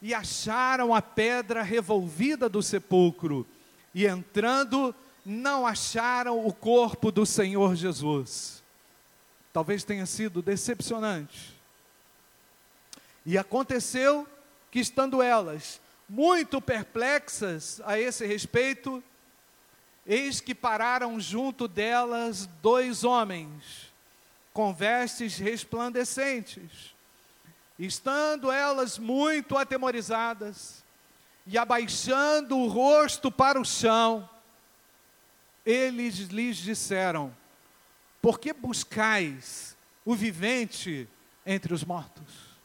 e 0.00 0.14
acharam 0.14 0.94
a 0.94 1.02
pedra 1.02 1.62
revolvida 1.62 2.48
do 2.48 2.62
sepulcro, 2.62 3.46
e 3.94 4.06
entrando, 4.06 4.94
não 5.26 5.66
acharam 5.66 6.46
o 6.46 6.52
corpo 6.52 7.10
do 7.10 7.26
Senhor 7.26 7.74
Jesus. 7.74 8.62
Talvez 9.52 9.82
tenha 9.82 10.06
sido 10.06 10.40
decepcionante. 10.40 11.54
E 13.24 13.36
aconteceu 13.36 14.26
que, 14.70 14.78
estando 14.78 15.20
elas 15.20 15.80
muito 16.08 16.62
perplexas 16.62 17.82
a 17.84 17.98
esse 17.98 18.24
respeito, 18.24 19.02
Eis 20.06 20.40
que 20.40 20.54
pararam 20.54 21.18
junto 21.18 21.66
delas 21.66 22.48
dois 22.62 23.02
homens, 23.02 23.92
com 24.52 24.72
vestes 24.72 25.36
resplandecentes. 25.36 26.94
Estando 27.76 28.52
elas 28.52 28.98
muito 28.98 29.58
atemorizadas, 29.58 30.84
e 31.44 31.58
abaixando 31.58 32.56
o 32.56 32.68
rosto 32.68 33.32
para 33.32 33.60
o 33.60 33.64
chão, 33.64 34.28
eles 35.66 36.18
lhes 36.28 36.56
disseram: 36.56 37.34
Por 38.22 38.38
que 38.38 38.52
buscais 38.52 39.76
o 40.04 40.14
vivente 40.14 41.08
entre 41.44 41.74
os 41.74 41.82
mortos? 41.82 42.56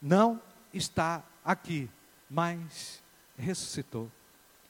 Não 0.00 0.40
está 0.72 1.22
aqui, 1.44 1.90
mas 2.28 3.02
ressuscitou. 3.36 4.10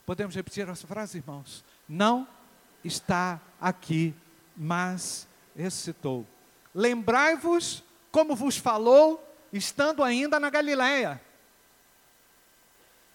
Podemos 0.05 0.35
repetir 0.35 0.69
essa 0.69 0.87
frase, 0.87 1.19
irmãos? 1.19 1.65
Não 1.89 2.27
está 2.85 3.41
aqui, 3.61 4.15
mas 4.57 5.27
ressuscitou. 5.57 6.27
Lembrai-vos 6.75 7.83
como 8.11 8.35
vos 8.37 8.57
falou, 8.57 9.25
estando 9.53 10.03
ainda 10.03 10.39
na 10.39 10.51
Galiléia, 10.51 11.21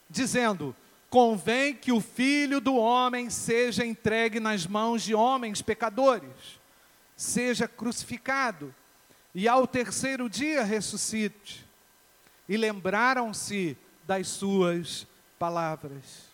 dizendo: 0.10 0.75
convém 1.10 1.74
que 1.74 1.92
o 1.92 2.00
filho 2.00 2.62
do 2.62 2.75
homem 2.75 3.30
seja 3.30 3.86
entregue 3.86 4.39
nas 4.39 4.68
mãos 4.68 5.01
de 5.01 5.16
homens 5.16 5.62
pecadores, 5.62 6.60
seja 7.18 7.68
crucificado, 7.68 8.74
e 9.34 9.48
ao 9.48 9.68
terceiro 9.68 10.30
dia 10.30 10.63
ressuscite. 10.63 11.66
E 12.48 12.58
lembraram-se 12.58 13.78
das 14.06 14.28
suas 14.28 15.06
palavras. 15.38 16.30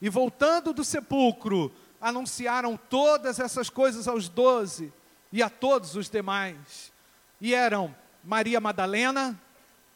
E 0.00 0.08
voltando 0.08 0.72
do 0.72 0.84
sepulcro, 0.84 1.72
anunciaram 2.00 2.76
todas 2.76 3.40
essas 3.40 3.70
coisas 3.70 4.06
aos 4.06 4.28
doze 4.28 4.92
e 5.32 5.42
a 5.42 5.48
todos 5.48 5.96
os 5.96 6.08
demais. 6.10 6.92
E 7.40 7.54
eram 7.54 7.94
Maria 8.22 8.60
Madalena 8.60 9.40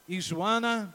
e 0.09 0.21
Joana 0.21 0.95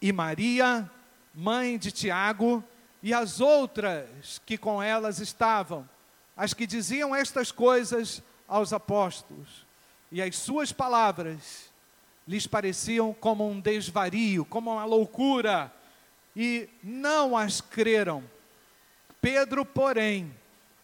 e 0.00 0.12
Maria, 0.12 0.90
mãe 1.34 1.78
de 1.78 1.90
Tiago, 1.90 2.62
e 3.02 3.12
as 3.12 3.40
outras 3.40 4.40
que 4.46 4.56
com 4.56 4.82
elas 4.82 5.18
estavam, 5.18 5.88
as 6.36 6.54
que 6.54 6.66
diziam 6.66 7.14
estas 7.14 7.52
coisas 7.52 8.22
aos 8.48 8.72
apóstolos. 8.72 9.66
E 10.10 10.22
as 10.22 10.36
suas 10.36 10.72
palavras 10.72 11.70
lhes 12.26 12.46
pareciam 12.46 13.12
como 13.12 13.48
um 13.48 13.60
desvario, 13.60 14.44
como 14.44 14.72
uma 14.72 14.84
loucura, 14.84 15.72
e 16.34 16.68
não 16.82 17.36
as 17.36 17.60
creram 17.60 18.24
Pedro, 19.24 19.64
porém, 19.64 20.30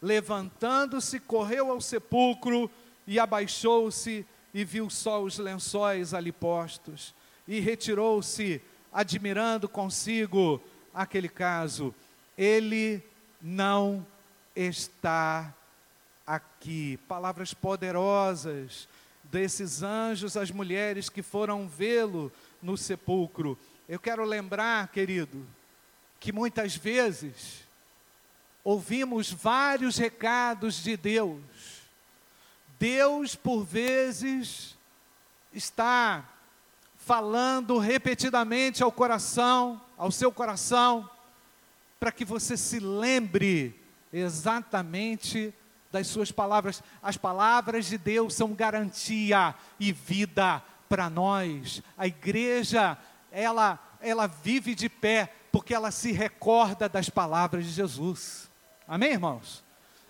levantando-se, 0.00 1.20
correu 1.20 1.70
ao 1.70 1.78
sepulcro 1.78 2.70
e 3.06 3.18
abaixou-se 3.18 4.24
e 4.54 4.64
viu 4.64 4.88
só 4.88 5.22
os 5.22 5.36
lençóis 5.36 6.14
ali 6.14 6.32
postos. 6.32 7.14
E 7.46 7.60
retirou-se, 7.60 8.62
admirando 8.92 9.68
consigo 9.68 10.60
aquele 10.92 11.28
caso. 11.28 11.94
Ele 12.36 13.02
não 13.40 14.06
está 14.54 15.54
aqui. 16.26 16.98
Palavras 17.08 17.54
poderosas 17.54 18.88
desses 19.24 19.82
anjos 19.82 20.36
às 20.36 20.50
mulheres 20.50 21.08
que 21.08 21.22
foram 21.22 21.68
vê-lo 21.68 22.32
no 22.60 22.76
sepulcro. 22.76 23.58
Eu 23.88 23.98
quero 23.98 24.24
lembrar, 24.24 24.88
querido, 24.88 25.46
que 26.18 26.32
muitas 26.32 26.76
vezes 26.76 27.64
ouvimos 28.62 29.30
vários 29.30 29.96
recados 29.96 30.82
de 30.82 30.96
Deus. 30.96 31.40
Deus, 32.78 33.34
por 33.34 33.64
vezes, 33.64 34.76
está 35.52 36.28
falando 37.00 37.78
repetidamente 37.78 38.82
ao 38.82 38.92
coração, 38.92 39.80
ao 39.96 40.12
seu 40.12 40.30
coração, 40.30 41.08
para 41.98 42.12
que 42.12 42.24
você 42.24 42.56
se 42.56 42.78
lembre 42.78 43.74
exatamente 44.12 45.52
das 45.90 46.06
suas 46.06 46.30
palavras. 46.30 46.82
As 47.02 47.16
palavras 47.16 47.86
de 47.86 47.98
Deus 47.98 48.34
são 48.34 48.54
garantia 48.54 49.54
e 49.78 49.92
vida 49.92 50.62
para 50.88 51.08
nós. 51.08 51.82
A 51.96 52.06
igreja, 52.06 52.96
ela, 53.32 53.78
ela 54.00 54.26
vive 54.26 54.74
de 54.74 54.88
pé 54.88 55.32
porque 55.50 55.74
ela 55.74 55.90
se 55.90 56.12
recorda 56.12 56.88
das 56.88 57.08
palavras 57.08 57.64
de 57.64 57.72
Jesus. 57.72 58.48
Amém, 58.86 59.12
irmãos? 59.12 59.64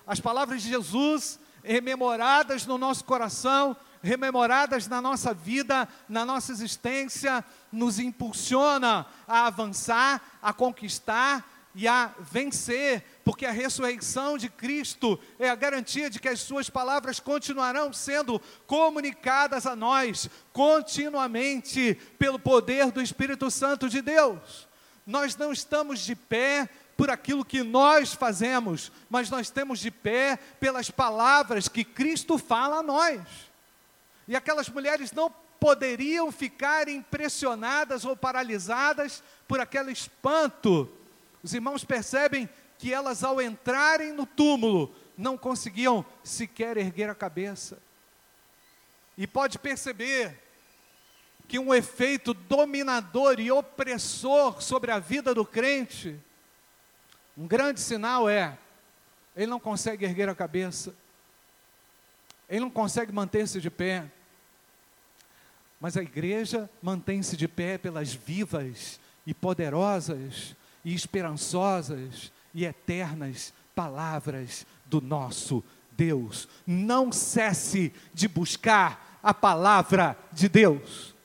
As 0.05 0.19
palavras 0.19 0.61
de 0.61 0.69
Jesus 0.69 1.39
rememoradas 1.63 2.65
no 2.65 2.77
nosso 2.77 3.03
coração, 3.05 3.75
rememoradas 4.01 4.87
na 4.87 5.01
nossa 5.01 5.33
vida, 5.33 5.87
na 6.07 6.25
nossa 6.25 6.51
existência, 6.51 7.43
nos 7.71 7.99
impulsiona 7.99 9.05
a 9.27 9.47
avançar, 9.47 10.21
a 10.41 10.51
conquistar 10.51 11.45
e 11.73 11.87
a 11.87 12.11
vencer, 12.19 13.03
porque 13.23 13.45
a 13.45 13.51
ressurreição 13.51 14.37
de 14.37 14.49
Cristo 14.49 15.19
é 15.39 15.49
a 15.49 15.55
garantia 15.55 16.09
de 16.09 16.19
que 16.19 16.27
as 16.27 16.41
Suas 16.41 16.69
palavras 16.69 17.19
continuarão 17.19 17.93
sendo 17.93 18.41
comunicadas 18.67 19.65
a 19.65 19.75
nós 19.75 20.29
continuamente 20.51 21.97
pelo 22.19 22.37
poder 22.37 22.91
do 22.91 23.01
Espírito 23.01 23.49
Santo 23.49 23.87
de 23.87 24.01
Deus. 24.01 24.67
Nós 25.05 25.35
não 25.35 25.51
estamos 25.51 25.99
de 26.01 26.15
pé 26.15 26.69
por 26.97 27.09
aquilo 27.09 27.45
que 27.45 27.63
nós 27.63 28.13
fazemos, 28.13 28.91
mas 29.09 29.29
nós 29.29 29.49
temos 29.49 29.79
de 29.79 29.89
pé 29.89 30.37
pelas 30.59 30.91
palavras 30.91 31.67
que 31.67 31.83
Cristo 31.83 32.37
fala 32.37 32.77
a 32.77 32.83
nós. 32.83 33.50
E 34.31 34.35
aquelas 34.37 34.69
mulheres 34.69 35.11
não 35.11 35.29
poderiam 35.59 36.31
ficar 36.31 36.87
impressionadas 36.87 38.05
ou 38.05 38.15
paralisadas 38.15 39.21
por 39.45 39.59
aquele 39.59 39.91
espanto. 39.91 40.89
Os 41.43 41.53
irmãos 41.53 41.83
percebem 41.83 42.49
que 42.77 42.93
elas, 42.93 43.25
ao 43.25 43.41
entrarem 43.41 44.13
no 44.13 44.25
túmulo, 44.25 44.95
não 45.17 45.37
conseguiam 45.37 46.05
sequer 46.23 46.77
erguer 46.77 47.09
a 47.09 47.13
cabeça. 47.13 47.77
E 49.17 49.27
pode 49.27 49.59
perceber 49.59 50.41
que 51.45 51.59
um 51.59 51.73
efeito 51.73 52.33
dominador 52.33 53.37
e 53.37 53.51
opressor 53.51 54.61
sobre 54.61 54.91
a 54.91 54.99
vida 54.99 55.35
do 55.35 55.45
crente, 55.45 56.17
um 57.37 57.45
grande 57.45 57.81
sinal 57.81 58.29
é, 58.29 58.57
ele 59.35 59.47
não 59.47 59.59
consegue 59.59 60.05
erguer 60.05 60.29
a 60.29 60.33
cabeça, 60.33 60.95
ele 62.47 62.61
não 62.61 62.69
consegue 62.69 63.11
manter-se 63.11 63.59
de 63.59 63.69
pé, 63.69 64.09
mas 65.81 65.97
a 65.97 66.03
igreja 66.03 66.69
mantém-se 66.79 67.35
de 67.35 67.47
pé 67.47 67.75
pelas 67.75 68.13
vivas 68.13 68.99
e 69.25 69.33
poderosas 69.33 70.55
e 70.85 70.93
esperançosas 70.93 72.31
e 72.53 72.65
eternas 72.65 73.51
palavras 73.73 74.67
do 74.85 75.01
nosso 75.01 75.63
Deus. 75.93 76.47
Não 76.67 77.11
cesse 77.11 77.91
de 78.13 78.27
buscar 78.27 79.19
a 79.23 79.33
palavra 79.33 80.15
de 80.31 80.47
Deus. 80.47 81.15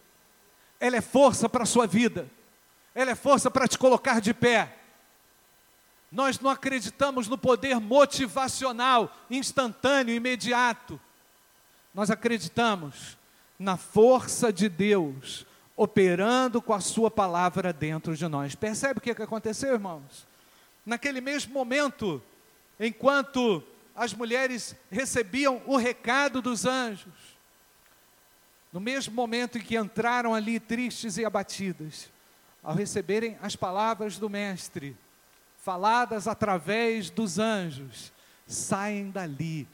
Ela 0.81 0.97
é 0.97 1.03
força 1.03 1.51
para 1.51 1.65
a 1.65 1.67
sua 1.67 1.87
vida, 1.87 2.27
ela 2.95 3.11
é 3.11 3.15
força 3.15 3.51
para 3.51 3.69
te 3.69 3.77
colocar 3.77 4.23
de 4.23 4.33
pé. 4.33 4.75
Nós 6.11 6.41
não 6.41 6.49
acreditamos 6.49 7.29
no 7.29 7.37
poder 7.37 7.79
motivacional, 7.79 9.15
instantâneo, 9.29 10.15
imediato. 10.15 10.99
Nós 11.93 12.11
acreditamos 12.11 13.19
na 13.59 13.77
força 13.77 14.53
de 14.53 14.69
Deus 14.69 15.47
operando 15.77 16.63
com 16.63 16.73
a 16.73 16.81
sua 16.81 17.11
palavra 17.11 17.73
dentro 17.73 18.17
de 18.17 18.27
nós. 18.27 18.55
Percebe 18.55 18.99
o 18.99 19.03
que 19.03 19.11
aconteceu, 19.11 19.75
irmãos? 19.75 20.27
Naquele 20.85 21.21
mesmo 21.21 21.53
momento, 21.53 22.23
enquanto 22.81 23.63
as 23.95 24.15
mulheres 24.15 24.75
recebiam 24.91 25.61
o 25.67 25.77
recado 25.77 26.41
dos 26.41 26.65
anjos, 26.65 27.13
no 28.73 28.81
mesmo 28.81 29.15
momento 29.15 29.59
em 29.59 29.61
que 29.61 29.77
entraram 29.77 30.35
ali 30.35 30.59
tristes 30.59 31.19
e 31.19 31.25
abatidas, 31.25 32.11
ao 32.63 32.75
receberem 32.75 33.39
as 33.43 33.55
palavras 33.55 34.19
do 34.19 34.29
Mestre, 34.29 34.97
faladas 35.59 36.27
através 36.27 37.11
dos 37.11 37.39
anjos, 37.39 38.13
saem 38.47 39.11
dali 39.11 39.69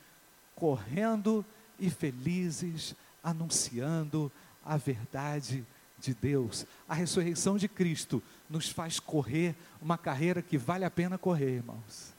correndo 0.55 1.45
e 1.79 1.91
felizes, 1.91 2.95
anunciando 3.23 4.31
a 4.65 4.77
verdade 4.77 5.65
de 5.99 6.15
Deus. 6.15 6.67
A 6.89 6.95
ressurreição 6.95 7.57
de 7.57 7.69
Cristo 7.69 8.23
nos 8.49 8.69
faz 8.69 8.99
correr 8.99 9.55
uma 9.81 9.97
carreira 9.97 10.43
que 10.43 10.59
vale 10.59 10.85
a 10.85 10.91
pena 10.91 11.17
correr, 11.17 11.57
irmãos. 11.57 12.13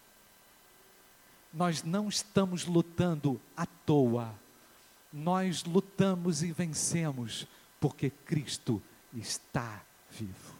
Nós 1.54 1.84
não 1.84 2.10
estamos 2.10 2.66
lutando 2.66 3.40
à 3.56 3.66
toa. 3.66 4.34
Nós 5.12 5.64
lutamos 5.64 6.42
e 6.42 6.52
vencemos 6.52 7.48
porque 7.80 8.10
Cristo 8.10 8.82
está 9.14 9.84
vivo. 10.10 10.56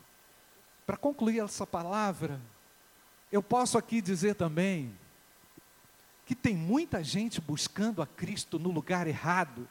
Para 0.86 0.98
concluir 0.98 1.40
essa 1.40 1.66
palavra, 1.66 2.40
eu 3.32 3.42
posso 3.42 3.78
aqui 3.78 4.02
dizer 4.02 4.36
também 4.36 4.94
que 6.26 6.36
tem 6.36 6.56
muita 6.56 7.04
gente 7.04 7.42
buscando 7.42 8.02
a 8.02 8.08
Cristo 8.08 8.60
no 8.60 8.70
lugar 8.70 9.08
errado. 9.08 9.68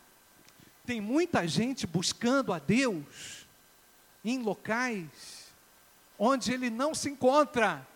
Tem 0.84 1.00
muita 1.00 1.46
gente 1.46 1.86
buscando 1.86 2.52
a 2.52 2.58
Deus 2.58 3.46
em 4.24 4.42
locais 4.42 5.42
onde 6.18 6.52
ele 6.52 6.70
não 6.70 6.94
se 6.94 7.10
encontra. 7.10 7.86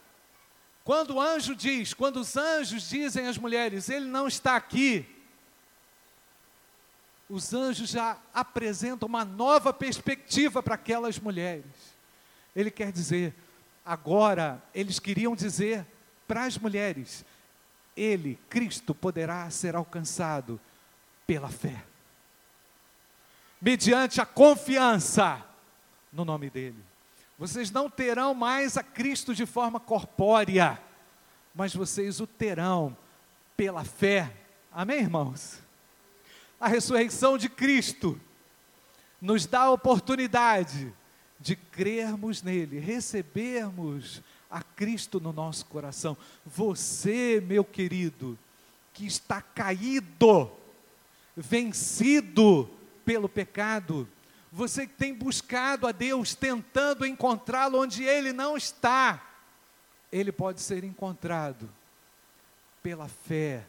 Quando 0.85 1.14
o 1.14 1.20
anjo 1.20 1.55
diz, 1.55 1.94
quando 1.94 2.18
os 2.18 2.37
anjos 2.37 2.88
dizem 2.88 3.27
às 3.27 3.38
mulheres, 3.38 3.88
ele 3.88 4.07
não 4.07 4.27
está 4.27 4.57
aqui, 4.57 5.07
os 7.29 7.53
anjos 7.53 7.90
já 7.90 8.18
apresentam 8.33 9.09
uma 9.09 9.25
nova 9.25 9.72
perspectiva 9.72 10.62
para 10.62 10.77
aquelas 10.77 11.18
mulheres. 11.18 11.64
Ele 12.55 12.70
quer 12.70 12.92
dizer, 12.92 13.35
agora, 13.85 14.62
eles 14.75 14.99
queriam 14.99 15.35
dizer 15.35 15.85
para 16.27 16.44
as 16.44 16.57
mulheres: 16.57 17.25
Ele, 17.96 18.38
Cristo, 18.49 18.94
poderá 18.94 19.49
ser 19.51 19.75
alcançado 19.75 20.61
pela 21.27 21.49
fé, 21.49 21.85
mediante 23.61 24.21
a 24.21 24.27
confiança 24.27 25.45
no 26.12 26.25
nome 26.25 26.51
dele. 26.51 26.83
Vocês 27.38 27.71
não 27.71 27.90
terão 27.90 28.35
mais 28.35 28.77
a 28.77 28.83
Cristo 28.83 29.35
de 29.35 29.45
forma 29.45 29.79
corpórea, 29.79 30.81
mas 31.55 31.75
vocês 31.75 32.21
o 32.21 32.27
terão 32.27 32.97
pela 33.57 33.85
fé. 33.85 34.33
Amém, 34.73 35.01
irmãos? 35.01 35.61
A 36.59 36.69
ressurreição 36.69 37.37
de 37.37 37.49
Cristo 37.49 38.19
nos 39.21 39.47
dá 39.47 39.62
a 39.62 39.71
oportunidade 39.71 40.92
de 41.38 41.57
crermos 41.57 42.42
nele, 42.42 42.79
recebermos 42.79 44.23
a 44.51 44.62
Cristo 44.62 45.21
no 45.21 45.33
nosso 45.33 45.66
coração. 45.66 46.16
Você, 46.45 47.42
meu 47.47 47.64
querido, 47.64 48.38
que 48.95 49.07
está 49.07 49.42
caído, 49.42 50.51
vencido 51.37 52.71
pelo 53.07 53.29
pecado, 53.29 54.07
você 54.51 54.85
tem 54.85 55.14
buscado 55.14 55.87
a 55.87 55.92
Deus, 55.92 56.35
tentando 56.35 57.07
encontrá-lo 57.07 57.81
onde 57.81 58.03
ele 58.03 58.33
não 58.33 58.57
está, 58.57 59.25
ele 60.11 60.33
pode 60.33 60.61
ser 60.61 60.83
encontrado 60.83 61.71
pela 62.83 63.07
fé, 63.07 63.64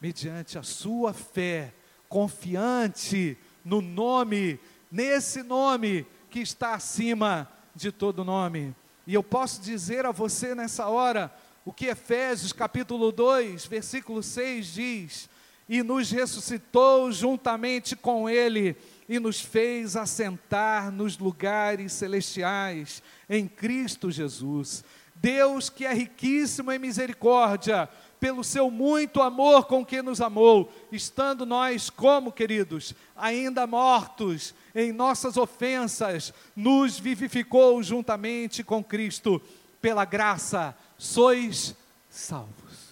mediante 0.00 0.58
a 0.58 0.62
sua 0.64 1.12
fé, 1.12 1.72
confiante 2.08 3.38
no 3.64 3.80
nome, 3.80 4.58
nesse 4.90 5.42
nome 5.44 6.04
que 6.28 6.40
está 6.40 6.74
acima 6.74 7.48
de 7.74 7.92
todo 7.92 8.24
nome. 8.24 8.74
E 9.06 9.14
eu 9.14 9.22
posso 9.22 9.60
dizer 9.60 10.04
a 10.04 10.10
você 10.10 10.54
nessa 10.54 10.88
hora, 10.88 11.32
o 11.64 11.72
que 11.72 11.86
Efésios 11.86 12.52
capítulo 12.52 13.12
2, 13.12 13.66
versículo 13.66 14.22
6 14.22 14.66
diz: 14.66 15.30
E 15.70 15.84
nos 15.84 16.10
ressuscitou 16.10 17.12
juntamente 17.12 17.94
com 17.94 18.28
Ele 18.28 18.76
e 19.08 19.20
nos 19.20 19.40
fez 19.40 19.94
assentar 19.94 20.90
nos 20.90 21.16
lugares 21.16 21.92
celestiais 21.92 23.00
em 23.28 23.46
Cristo 23.46 24.10
Jesus. 24.10 24.84
Deus 25.14 25.70
que 25.70 25.86
é 25.86 25.92
riquíssimo 25.92 26.72
em 26.72 26.78
misericórdia, 26.78 27.88
pelo 28.18 28.42
seu 28.42 28.70
muito 28.70 29.22
amor 29.22 29.66
com 29.66 29.84
que 29.84 30.02
nos 30.02 30.20
amou, 30.20 30.72
estando 30.90 31.46
nós, 31.46 31.88
como 31.88 32.32
queridos, 32.32 32.94
ainda 33.16 33.66
mortos 33.66 34.54
em 34.74 34.92
nossas 34.92 35.36
ofensas, 35.36 36.34
nos 36.54 36.98
vivificou 36.98 37.82
juntamente 37.82 38.64
com 38.64 38.82
Cristo, 38.82 39.40
pela 39.80 40.04
graça 40.04 40.76
sois 40.98 41.74
salvos. 42.10 42.90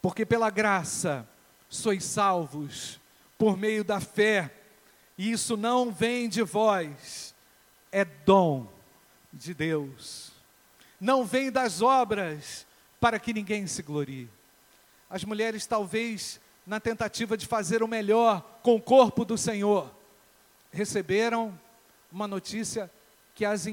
Porque 0.00 0.24
pela 0.24 0.50
graça 0.50 1.28
sois 1.68 2.04
salvos 2.04 3.00
por 3.36 3.56
meio 3.56 3.84
da 3.84 4.00
fé, 4.00 4.52
e 5.16 5.30
isso 5.30 5.56
não 5.56 5.92
vem 5.92 6.28
de 6.28 6.42
vós, 6.42 7.34
é 7.92 8.04
dom 8.04 8.68
de 9.32 9.54
Deus. 9.54 10.32
Não 11.00 11.24
vem 11.24 11.50
das 11.50 11.80
obras, 11.80 12.66
para 13.00 13.18
que 13.18 13.32
ninguém 13.32 13.66
se 13.66 13.82
glorie. 13.82 14.28
As 15.08 15.24
mulheres, 15.24 15.66
talvez, 15.66 16.40
na 16.66 16.80
tentativa 16.80 17.36
de 17.36 17.46
fazer 17.46 17.82
o 17.82 17.88
melhor 17.88 18.42
com 18.62 18.74
o 18.74 18.82
corpo 18.82 19.24
do 19.24 19.38
Senhor, 19.38 19.90
receberam 20.72 21.58
uma 22.10 22.26
notícia 22.26 22.90
que 23.34 23.44
as 23.44 23.66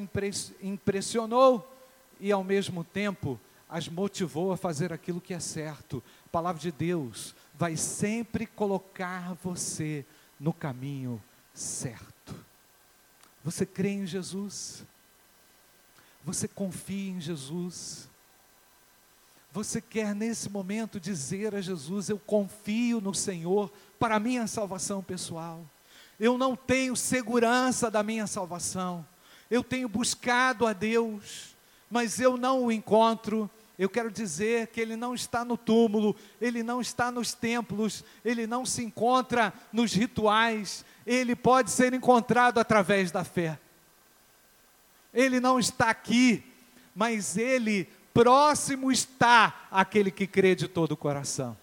impressionou 0.62 1.68
e, 2.20 2.32
ao 2.32 2.44
mesmo 2.44 2.84
tempo, 2.84 3.40
as 3.68 3.88
motivou 3.88 4.52
a 4.52 4.58
fazer 4.58 4.94
aquilo 4.94 5.20
que 5.20 5.34
é 5.34 5.40
certo. 5.40 6.04
A 6.26 6.30
palavra 6.30 6.62
de 6.62 6.72
Deus 6.72 7.36
vai 7.58 7.78
sempre 7.78 8.46
colocar 8.46 9.34
você 9.36 10.06
no 10.40 10.54
caminho 10.54 11.22
certo. 11.54 12.36
Você 13.44 13.66
crê 13.66 13.90
em 13.90 14.06
Jesus? 14.06 14.84
Você 16.24 16.48
confia 16.48 17.12
em 17.12 17.22
Jesus? 17.22 18.10
Você 19.52 19.80
quer 19.80 20.14
nesse 20.14 20.50
momento 20.50 21.00
dizer 21.00 21.56
a 21.56 21.62
Jesus: 21.62 22.10
Eu 22.10 22.20
confio 22.20 23.00
no 23.00 23.14
Senhor 23.14 23.72
para 23.98 24.16
a 24.16 24.20
minha 24.20 24.48
salvação 24.48 25.02
pessoal. 25.02 25.64
Eu 26.20 26.38
não 26.38 26.56
tenho 26.56 26.96
segurança 26.96 27.90
da 27.90 28.04
minha 28.04 28.28
salvação. 28.28 29.06
Eu 29.50 29.64
tenho 29.64 29.88
buscado 29.88 30.66
a 30.66 30.74
Deus, 30.74 31.56
mas 31.90 32.20
eu 32.20 32.36
não 32.36 32.66
o 32.66 32.72
encontro. 32.72 33.50
Eu 33.78 33.90
quero 33.90 34.10
dizer 34.10 34.68
que 34.68 34.80
ele 34.80 34.96
não 34.96 35.14
está 35.14 35.44
no 35.44 35.58
túmulo, 35.58 36.16
ele 36.40 36.64
não 36.64 36.80
está 36.80 37.12
nos 37.12 37.34
templos, 37.34 38.04
ele 38.24 38.48
não 38.48 38.66
se 38.66 38.84
encontra 38.84 39.54
nos 39.72 39.94
rituais, 39.94 40.86
ele 41.06 41.36
pode 41.36 41.72
ser 41.72 41.94
encontrado 41.94 42.58
através 42.58 43.12
da 43.12 43.24
fé. 43.24 43.60
Ele 45.14 45.40
não 45.40 45.60
está 45.60 45.90
aqui, 45.90 46.44
mas 46.96 47.38
ele 47.38 47.90
próximo 48.14 48.92
está 48.92 49.68
aquele 49.70 50.10
que 50.10 50.26
crê 50.26 50.56
de 50.56 50.70
todo 50.70 50.94
o 50.94 50.98
coração. 50.98 51.58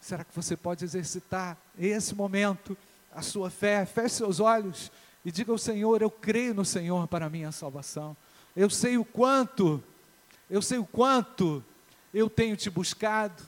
Será 0.00 0.24
que 0.24 0.34
você 0.34 0.56
pode 0.56 0.82
exercitar 0.82 1.58
esse 1.78 2.14
momento, 2.14 2.76
a 3.12 3.20
sua 3.20 3.50
fé? 3.50 3.84
Feche 3.84 4.14
seus 4.16 4.40
olhos 4.40 4.90
e 5.22 5.30
diga 5.30 5.52
ao 5.52 5.58
Senhor: 5.58 6.00
Eu 6.00 6.10
creio 6.10 6.54
no 6.54 6.64
Senhor 6.64 7.06
para 7.06 7.26
a 7.26 7.30
minha 7.30 7.52
salvação. 7.52 8.16
Eu 8.56 8.70
sei 8.70 8.96
o 8.96 9.04
quanto, 9.04 9.82
eu 10.50 10.60
sei 10.60 10.78
o 10.78 10.84
quanto 10.84 11.64
eu 12.12 12.28
tenho 12.28 12.56
te 12.56 12.68
buscado, 12.68 13.42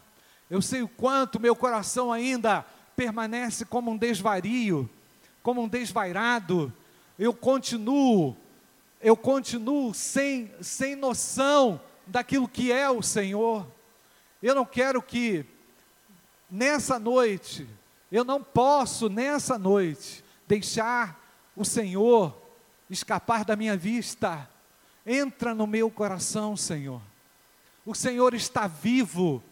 eu 0.49 0.62
sei 0.62 0.83
o 0.83 0.88
quanto 0.88 1.41
meu 1.41 1.57
coração 1.57 2.12
ainda 2.12 2.65
permanece 2.97 3.65
como 3.65 3.91
um 3.91 3.97
desvario, 3.97 4.88
como 5.43 5.62
um 5.62 5.69
desvairado. 5.69 6.73
Eu 7.19 7.35
continuo 7.35 8.37
eu 9.03 9.17
continuo 9.17 9.93
sem, 9.93 10.55
sem 10.61 10.95
noção 10.95 11.81
daquilo 12.07 12.47
que 12.47 12.71
é 12.71 12.88
o 12.88 13.03
Senhor. 13.03 13.67
Eu 14.41 14.55
não 14.55 14.65
quero 14.65 15.03
que 15.03 15.45
nessa 16.49 17.01
noite, 17.01 17.69
eu 18.12 18.23
não 18.23 18.41
posso 18.41 19.09
nessa 19.09 19.59
noite 19.59 20.25
deixar 20.47 21.21
o 21.57 21.65
Senhor 21.65 22.33
escapar 22.88 23.45
da 23.45 23.57
minha 23.57 23.77
vista. 23.77 24.49
Entra 25.07 25.55
no 25.55 25.67
meu 25.67 25.91
coração, 25.91 26.57
Senhor. 26.57 27.01
O 27.85 27.95
Senhor 27.95 28.35
está 28.35 28.67
vivo. 28.67 29.43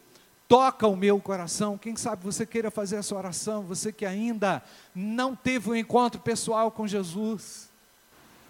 Toca 0.49 0.87
o 0.87 0.97
meu 0.97 1.21
coração. 1.21 1.79
Quem 1.79 1.97
sabe 1.97 2.25
você 2.25 2.45
queira 2.45 2.71
fazer 2.71 2.97
essa 2.97 3.15
oração, 3.15 3.63
você 3.63 3.93
que 3.93 4.05
ainda 4.05 4.63
não 4.95 5.35
teve 5.37 5.71
um 5.71 5.77
encontro 5.77 6.21
pessoal 6.21 6.71
com 6.71 6.87
Jesus. 6.87 7.69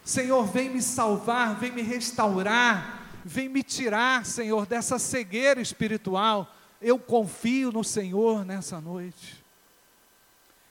Senhor, 0.05 0.45
vem 0.47 0.71
me 0.71 0.81
salvar, 0.81 1.57
vem 1.57 1.71
me 1.71 1.83
restaurar, 1.83 3.07
vem 3.25 3.49
me 3.49 3.63
tirar, 3.63 4.25
Senhor, 4.25 4.67
dessa 4.67 4.99
cegueira 4.99 5.61
espiritual. 5.61 6.51
Eu 6.81 6.99
confio 6.99 7.71
no 7.71 7.85
Senhor 7.85 8.45
nessa 8.45 8.81
noite. 8.81 9.45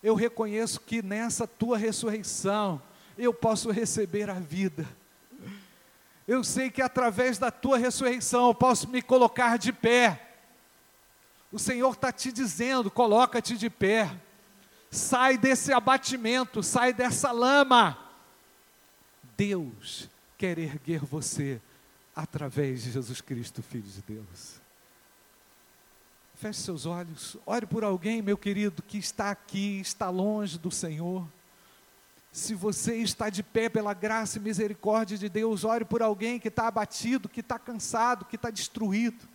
Eu 0.02 0.16
reconheço 0.16 0.80
que 0.80 1.02
nessa 1.02 1.46
tua 1.46 1.78
ressurreição 1.78 2.82
eu 3.18 3.34
posso 3.34 3.70
receber 3.70 4.30
a 4.30 4.40
vida. 4.40 4.88
Eu 6.30 6.44
sei 6.44 6.70
que 6.70 6.80
através 6.80 7.40
da 7.40 7.50
tua 7.50 7.80
ressurreição 7.80 8.50
eu 8.50 8.54
posso 8.54 8.88
me 8.88 9.02
colocar 9.02 9.58
de 9.58 9.74
pé. 9.74 10.36
O 11.52 11.58
Senhor 11.58 11.92
está 11.92 12.12
te 12.12 12.32
dizendo: 12.32 12.92
coloca-te 12.92 13.58
de 13.58 13.68
pé. 13.68 14.16
Sai 14.92 15.40
desse 15.40 15.74
abatimento, 15.74 16.62
sai 16.62 16.94
dessa 16.94 17.32
lama 17.32 17.98
Deus 19.36 20.08
quer 20.38 20.60
erguer 20.60 21.00
você 21.00 21.60
através 22.16 22.84
de 22.84 22.92
Jesus 22.92 23.22
Cristo, 23.22 23.64
Filho 23.64 23.90
de 23.90 24.02
Deus. 24.02 24.62
Feche 26.36 26.60
seus 26.60 26.86
olhos, 26.86 27.38
ore 27.44 27.66
por 27.66 27.84
alguém, 27.84 28.22
meu 28.22 28.38
querido, 28.38 28.84
que 28.84 29.00
está 29.00 29.32
aqui, 29.32 29.80
está 29.80 30.12
longe 30.12 30.60
do 30.60 30.70
Senhor. 30.70 31.28
Se 32.32 32.54
você 32.54 32.96
está 32.98 33.30
de 33.30 33.42
pé 33.42 33.70
pela 33.70 33.94
graça 33.94 34.38
e 34.38 34.42
misericórdia 34.42 35.18
de 35.18 35.28
Deus, 35.28 35.64
ore 35.64 35.84
por 35.84 36.02
alguém 36.02 36.40
que 36.40 36.48
está 36.48 36.68
abatido, 36.68 37.28
que 37.28 37.40
está 37.40 37.58
cansado, 37.58 38.26
que 38.26 38.36
está 38.36 38.50
destruído, 38.50 39.28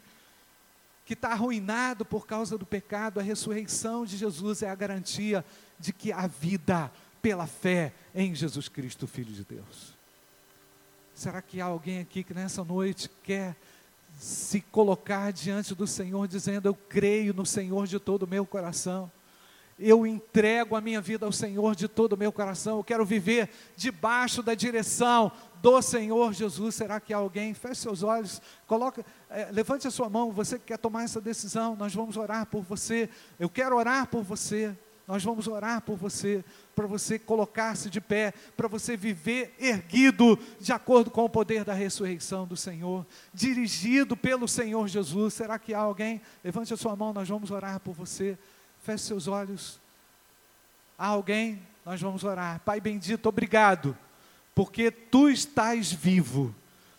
que 1.04 1.14
está 1.14 1.30
arruinado 1.30 2.04
por 2.04 2.26
causa 2.26 2.56
do 2.56 2.64
pecado. 2.64 3.18
A 3.18 3.22
ressurreição 3.22 4.06
de 4.06 4.16
Jesus 4.16 4.62
é 4.62 4.70
a 4.70 4.74
garantia 4.74 5.44
de 5.78 5.92
que 5.92 6.12
há 6.12 6.26
vida 6.26 6.90
pela 7.20 7.46
fé 7.46 7.92
em 8.14 8.34
Jesus 8.34 8.68
Cristo, 8.68 9.06
Filho 9.06 9.32
de 9.32 9.44
Deus. 9.44 9.94
Será 11.14 11.40
que 11.42 11.60
há 11.60 11.64
alguém 11.64 12.00
aqui 12.00 12.22
que 12.22 12.34
nessa 12.34 12.62
noite 12.64 13.10
quer 13.22 13.56
se 14.18 14.60
colocar 14.60 15.32
diante 15.32 15.74
do 15.74 15.86
Senhor, 15.86 16.26
dizendo: 16.28 16.68
Eu 16.68 16.74
creio 16.74 17.34
no 17.34 17.46
Senhor 17.46 17.86
de 17.86 17.98
todo 17.98 18.24
o 18.24 18.28
meu 18.28 18.46
coração, 18.46 19.10
eu 19.78 20.06
entrego 20.06 20.76
a 20.76 20.80
minha 20.80 21.00
vida 21.00 21.26
ao 21.26 21.32
Senhor 21.32 21.74
de 21.74 21.88
todo 21.88 22.12
o 22.12 22.16
meu 22.16 22.30
coração, 22.30 22.78
eu 22.78 22.84
quero 22.84 23.04
viver 23.04 23.50
debaixo 23.76 24.42
da 24.42 24.54
direção 24.54 25.32
do 25.60 25.80
Senhor 25.82 26.32
Jesus. 26.32 26.74
Será 26.74 27.00
que 27.00 27.12
alguém? 27.12 27.54
Feche 27.54 27.82
seus 27.82 28.02
olhos, 28.02 28.40
coloca, 28.66 29.04
é, 29.30 29.50
levante 29.50 29.86
a 29.88 29.90
sua 29.90 30.08
mão, 30.08 30.30
você 30.30 30.58
que 30.58 30.66
quer 30.66 30.78
tomar 30.78 31.04
essa 31.04 31.20
decisão, 31.20 31.74
nós 31.74 31.94
vamos 31.94 32.16
orar 32.16 32.46
por 32.46 32.62
você. 32.62 33.08
Eu 33.38 33.48
quero 33.48 33.76
orar 33.76 34.06
por 34.06 34.22
você. 34.22 34.76
Nós 35.06 35.22
vamos 35.22 35.46
orar 35.46 35.82
por 35.82 35.96
você, 35.96 36.42
para 36.74 36.86
você 36.86 37.18
colocar-se 37.18 37.90
de 37.90 38.00
pé, 38.00 38.32
para 38.56 38.66
você 38.66 38.96
viver 38.96 39.54
erguido, 39.58 40.38
de 40.58 40.72
acordo 40.72 41.10
com 41.10 41.24
o 41.24 41.28
poder 41.28 41.62
da 41.62 41.74
ressurreição 41.74 42.46
do 42.46 42.56
Senhor, 42.56 43.06
dirigido 43.32 44.16
pelo 44.16 44.48
Senhor 44.48 44.88
Jesus. 44.88 45.34
Será 45.34 45.58
que 45.58 45.74
há 45.74 45.80
alguém? 45.80 46.22
Levante 46.42 46.72
a 46.72 46.76
sua 46.76 46.96
mão, 46.96 47.12
nós 47.12 47.28
vamos 47.28 47.50
orar 47.50 47.80
por 47.80 47.92
você. 47.92 48.38
Feche 48.84 49.04
seus 49.04 49.26
olhos. 49.26 49.80
Há 50.98 51.06
alguém? 51.06 51.62
Nós 51.86 52.02
vamos 52.02 52.22
orar. 52.22 52.60
Pai 52.60 52.82
bendito, 52.82 53.26
obrigado, 53.26 53.96
porque 54.54 54.90
tu 54.90 55.30
estás 55.30 55.90
vivo. 55.90 56.54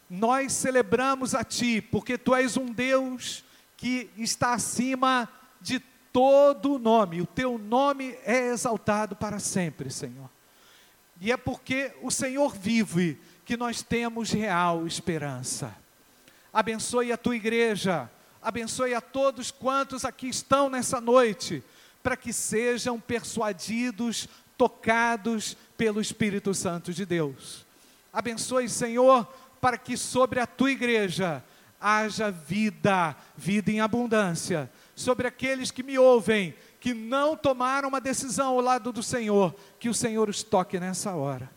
Nós 0.10 0.52
celebramos 0.52 1.36
a 1.36 1.44
Ti, 1.44 1.82
porque 1.82 2.18
Tu 2.18 2.34
és 2.34 2.58
um 2.58 2.72
Deus 2.72 3.44
que 3.78 4.10
está 4.18 4.54
acima 4.54 5.30
de 5.62 5.80
todo 6.12 6.80
nome, 6.80 7.22
o 7.22 7.28
teu 7.28 7.60
nome 7.60 8.18
é 8.24 8.48
exaltado 8.48 9.16
para 9.16 9.38
sempre, 9.38 9.92
Senhor. 9.92 10.30
E 11.22 11.32
é 11.32 11.38
porque 11.38 11.94
o 12.02 12.10
Senhor 12.10 12.52
vive 12.52 13.20
que 13.46 13.56
nós 13.56 13.84
temos 13.84 14.32
real 14.32 14.88
esperança. 14.88 15.76
Abençoe 16.52 17.12
a 17.12 17.18
tua 17.18 17.36
igreja, 17.36 18.10
abençoe 18.42 18.96
a 18.96 19.02
todos 19.02 19.52
quantos 19.52 20.04
aqui 20.04 20.30
estão 20.30 20.68
nessa 20.68 21.00
noite, 21.00 21.64
para 22.06 22.16
que 22.16 22.32
sejam 22.32 23.00
persuadidos, 23.00 24.30
tocados 24.56 25.58
pelo 25.76 26.00
Espírito 26.00 26.54
Santo 26.54 26.94
de 26.94 27.04
Deus. 27.04 27.66
Abençoe, 28.14 28.70
Senhor, 28.70 29.26
para 29.60 29.76
que 29.76 29.98
sobre 29.98 30.40
a 30.40 30.46
tua 30.46 30.70
igreja 30.70 31.44
haja 31.82 32.30
vida, 32.30 33.16
vida 33.36 33.72
em 33.72 33.82
abundância. 33.82 34.70
Sobre 34.96 35.28
aqueles 35.28 35.72
que 35.72 35.82
me 35.82 35.98
ouvem, 35.98 36.54
que 36.80 36.94
não 36.94 37.36
tomaram 37.36 37.90
uma 37.90 38.00
decisão 38.00 38.50
ao 38.50 38.62
lado 38.62 38.92
do 38.92 39.02
Senhor, 39.02 39.56
que 39.80 39.90
o 39.90 39.94
Senhor 39.94 40.30
os 40.30 40.44
toque 40.44 40.80
nessa 40.80 41.16
hora. 41.16 41.50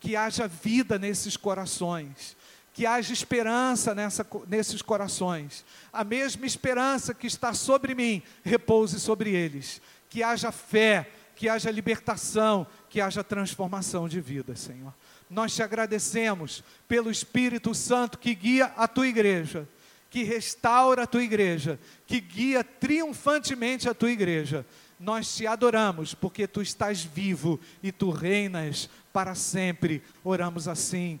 Que 0.00 0.16
haja 0.16 0.48
vida 0.48 0.98
nesses 0.98 1.36
corações, 1.36 2.34
que 2.74 2.84
haja 2.84 3.12
esperança 3.12 3.94
nessa, 3.94 4.26
nesses 4.48 4.82
corações. 4.82 5.64
A 5.92 6.02
mesma 6.02 6.44
esperança 6.44 7.14
que 7.14 7.28
está 7.28 7.54
sobre 7.54 7.94
mim, 7.94 8.20
repouse 8.42 8.98
sobre 8.98 9.30
eles. 9.30 9.80
Que 10.10 10.24
haja 10.24 10.50
fé, 10.50 11.08
que 11.36 11.48
haja 11.48 11.70
libertação, 11.70 12.66
que 12.90 13.00
haja 13.00 13.22
transformação 13.22 14.08
de 14.08 14.20
vida, 14.20 14.56
Senhor. 14.56 14.92
Nós 15.30 15.54
te 15.54 15.62
agradecemos 15.62 16.64
pelo 16.88 17.12
Espírito 17.12 17.72
Santo 17.76 18.18
que 18.18 18.34
guia 18.34 18.66
a 18.76 18.88
tua 18.88 19.06
igreja, 19.06 19.68
que 20.10 20.24
restaura 20.24 21.04
a 21.04 21.06
tua 21.06 21.22
igreja, 21.22 21.78
que 22.08 22.20
guia 22.20 22.64
triunfantemente 22.64 23.88
a 23.88 23.94
tua 23.94 24.10
igreja. 24.10 24.66
Nós 24.98 25.36
te 25.36 25.46
adoramos 25.46 26.12
porque 26.12 26.48
tu 26.48 26.60
estás 26.60 27.04
vivo 27.04 27.60
e 27.80 27.92
tu 27.92 28.10
reinas 28.10 28.90
para 29.12 29.36
sempre. 29.36 30.02
Oramos 30.24 30.66
assim 30.66 31.20